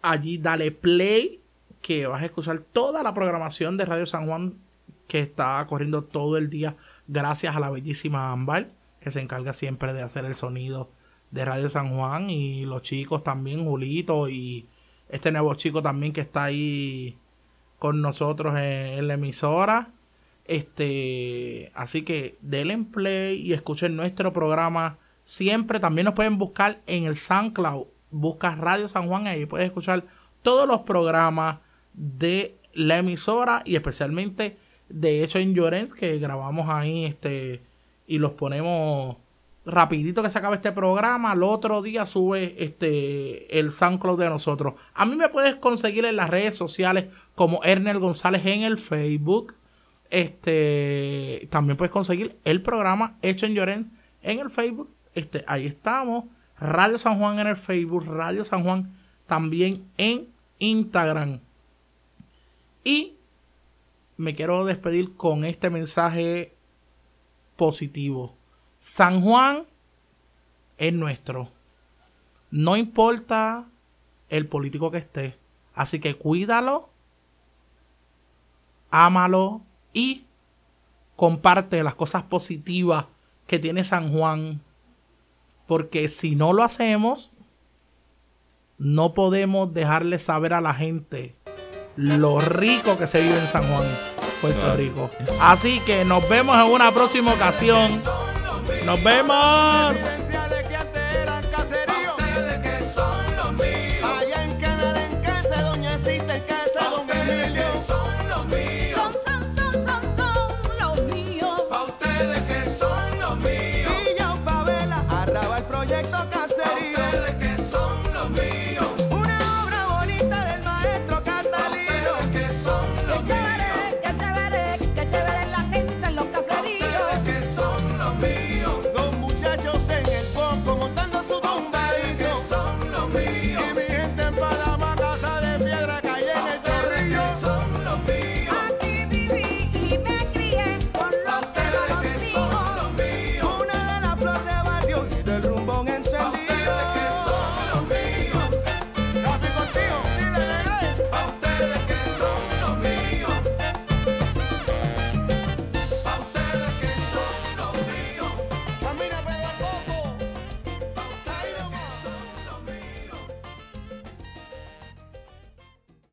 Allí 0.00 0.38
dale 0.38 0.70
play 0.70 1.40
que 1.82 2.06
vas 2.06 2.22
a 2.22 2.26
escuchar 2.26 2.60
toda 2.60 3.02
la 3.02 3.14
programación 3.14 3.76
de 3.76 3.84
Radio 3.84 4.06
San 4.06 4.28
Juan 4.28 4.54
que 5.08 5.18
está 5.18 5.66
corriendo 5.68 6.04
todo 6.04 6.36
el 6.36 6.48
día 6.48 6.76
gracias 7.08 7.56
a 7.56 7.60
la 7.60 7.70
bellísima 7.70 8.30
Ámbar 8.30 8.68
que 9.00 9.10
se 9.10 9.20
encarga 9.20 9.54
siempre 9.54 9.92
de 9.92 10.02
hacer 10.02 10.24
el 10.24 10.36
sonido 10.36 10.88
de 11.32 11.44
Radio 11.44 11.68
San 11.68 11.96
Juan 11.96 12.30
y 12.30 12.64
los 12.64 12.82
chicos 12.82 13.24
también, 13.24 13.64
Julito 13.64 14.28
y 14.28 14.68
este 15.08 15.32
nuevo 15.32 15.54
chico 15.54 15.82
también 15.82 16.12
que 16.12 16.20
está 16.20 16.44
ahí 16.44 17.16
con 17.78 18.00
nosotros 18.00 18.56
en, 18.58 19.06
la 19.06 19.14
emisora. 19.14 19.92
Este, 20.44 21.70
así 21.74 22.02
que 22.02 22.36
denle 22.40 22.74
en 22.74 22.86
play 22.86 23.40
y 23.40 23.52
escuchen 23.52 23.96
nuestro 23.96 24.32
programa 24.32 24.98
siempre. 25.24 25.80
También 25.80 26.06
nos 26.06 26.14
pueden 26.14 26.38
buscar 26.38 26.80
en 26.86 27.04
el 27.04 27.16
SoundCloud. 27.16 27.86
Buscas 28.10 28.58
Radio 28.58 28.88
San 28.88 29.06
Juan 29.06 29.26
ahí 29.26 29.44
puedes 29.44 29.66
escuchar 29.66 30.04
todos 30.42 30.66
los 30.66 30.80
programas 30.80 31.58
de 31.92 32.56
la 32.72 32.98
emisora 32.98 33.62
y 33.66 33.76
especialmente 33.76 34.56
de 34.88 35.22
hecho 35.22 35.38
en 35.38 35.54
Llorens 35.54 35.92
que 35.92 36.18
grabamos 36.18 36.68
ahí 36.70 37.04
este 37.04 37.60
y 38.06 38.18
los 38.18 38.32
ponemos 38.32 39.18
rapidito 39.68 40.22
que 40.22 40.30
se 40.30 40.38
acabe 40.38 40.56
este 40.56 40.72
programa, 40.72 41.32
al 41.32 41.42
otro 41.42 41.82
día 41.82 42.06
sube 42.06 42.54
este 42.58 43.58
el 43.58 43.72
SoundCloud 43.72 44.18
de 44.18 44.28
nosotros. 44.28 44.74
A 44.94 45.04
mí 45.04 45.14
me 45.14 45.28
puedes 45.28 45.56
conseguir 45.56 46.04
en 46.06 46.16
las 46.16 46.30
redes 46.30 46.56
sociales 46.56 47.06
como 47.34 47.62
Ernel 47.62 47.98
González 47.98 48.44
en 48.46 48.62
el 48.62 48.78
Facebook. 48.78 49.54
Este 50.10 51.48
también 51.50 51.76
puedes 51.76 51.92
conseguir 51.92 52.38
el 52.44 52.62
programa 52.62 53.18
Hecho 53.20 53.46
en 53.46 53.54
Llorens 53.54 53.86
en 54.22 54.40
el 54.40 54.50
Facebook. 54.50 54.90
Este, 55.14 55.44
ahí 55.46 55.66
estamos. 55.66 56.24
Radio 56.58 56.98
San 56.98 57.18
Juan 57.18 57.38
en 57.38 57.46
el 57.46 57.56
Facebook, 57.56 58.04
Radio 58.06 58.42
San 58.42 58.64
Juan 58.64 58.96
también 59.26 59.84
en 59.98 60.28
Instagram. 60.58 61.40
Y 62.82 63.16
me 64.16 64.34
quiero 64.34 64.64
despedir 64.64 65.14
con 65.14 65.44
este 65.44 65.70
mensaje 65.70 66.54
positivo. 67.56 68.37
San 68.78 69.22
Juan 69.22 69.64
es 70.76 70.92
nuestro. 70.92 71.50
No 72.50 72.76
importa 72.76 73.66
el 74.28 74.46
político 74.46 74.90
que 74.90 74.98
esté. 74.98 75.36
Así 75.74 76.00
que 76.00 76.14
cuídalo, 76.16 76.88
ámalo 78.90 79.62
y 79.92 80.24
comparte 81.16 81.82
las 81.82 81.94
cosas 81.94 82.22
positivas 82.24 83.06
que 83.46 83.58
tiene 83.58 83.84
San 83.84 84.12
Juan. 84.12 84.60
Porque 85.66 86.08
si 86.08 86.34
no 86.34 86.52
lo 86.52 86.62
hacemos, 86.62 87.32
no 88.78 89.12
podemos 89.12 89.74
dejarle 89.74 90.18
saber 90.18 90.54
a 90.54 90.60
la 90.60 90.74
gente 90.74 91.34
lo 91.96 92.40
rico 92.40 92.96
que 92.96 93.08
se 93.08 93.20
vive 93.20 93.38
en 93.38 93.48
San 93.48 93.64
Juan, 93.64 93.84
Puerto. 94.40 94.76
Rico. 94.76 95.10
Así 95.40 95.80
que 95.80 96.04
nos 96.04 96.26
vemos 96.28 96.56
en 96.56 96.72
una 96.72 96.92
próxima 96.92 97.34
ocasión. 97.34 97.90
Nos 98.84 99.02
vemos. 99.02 100.27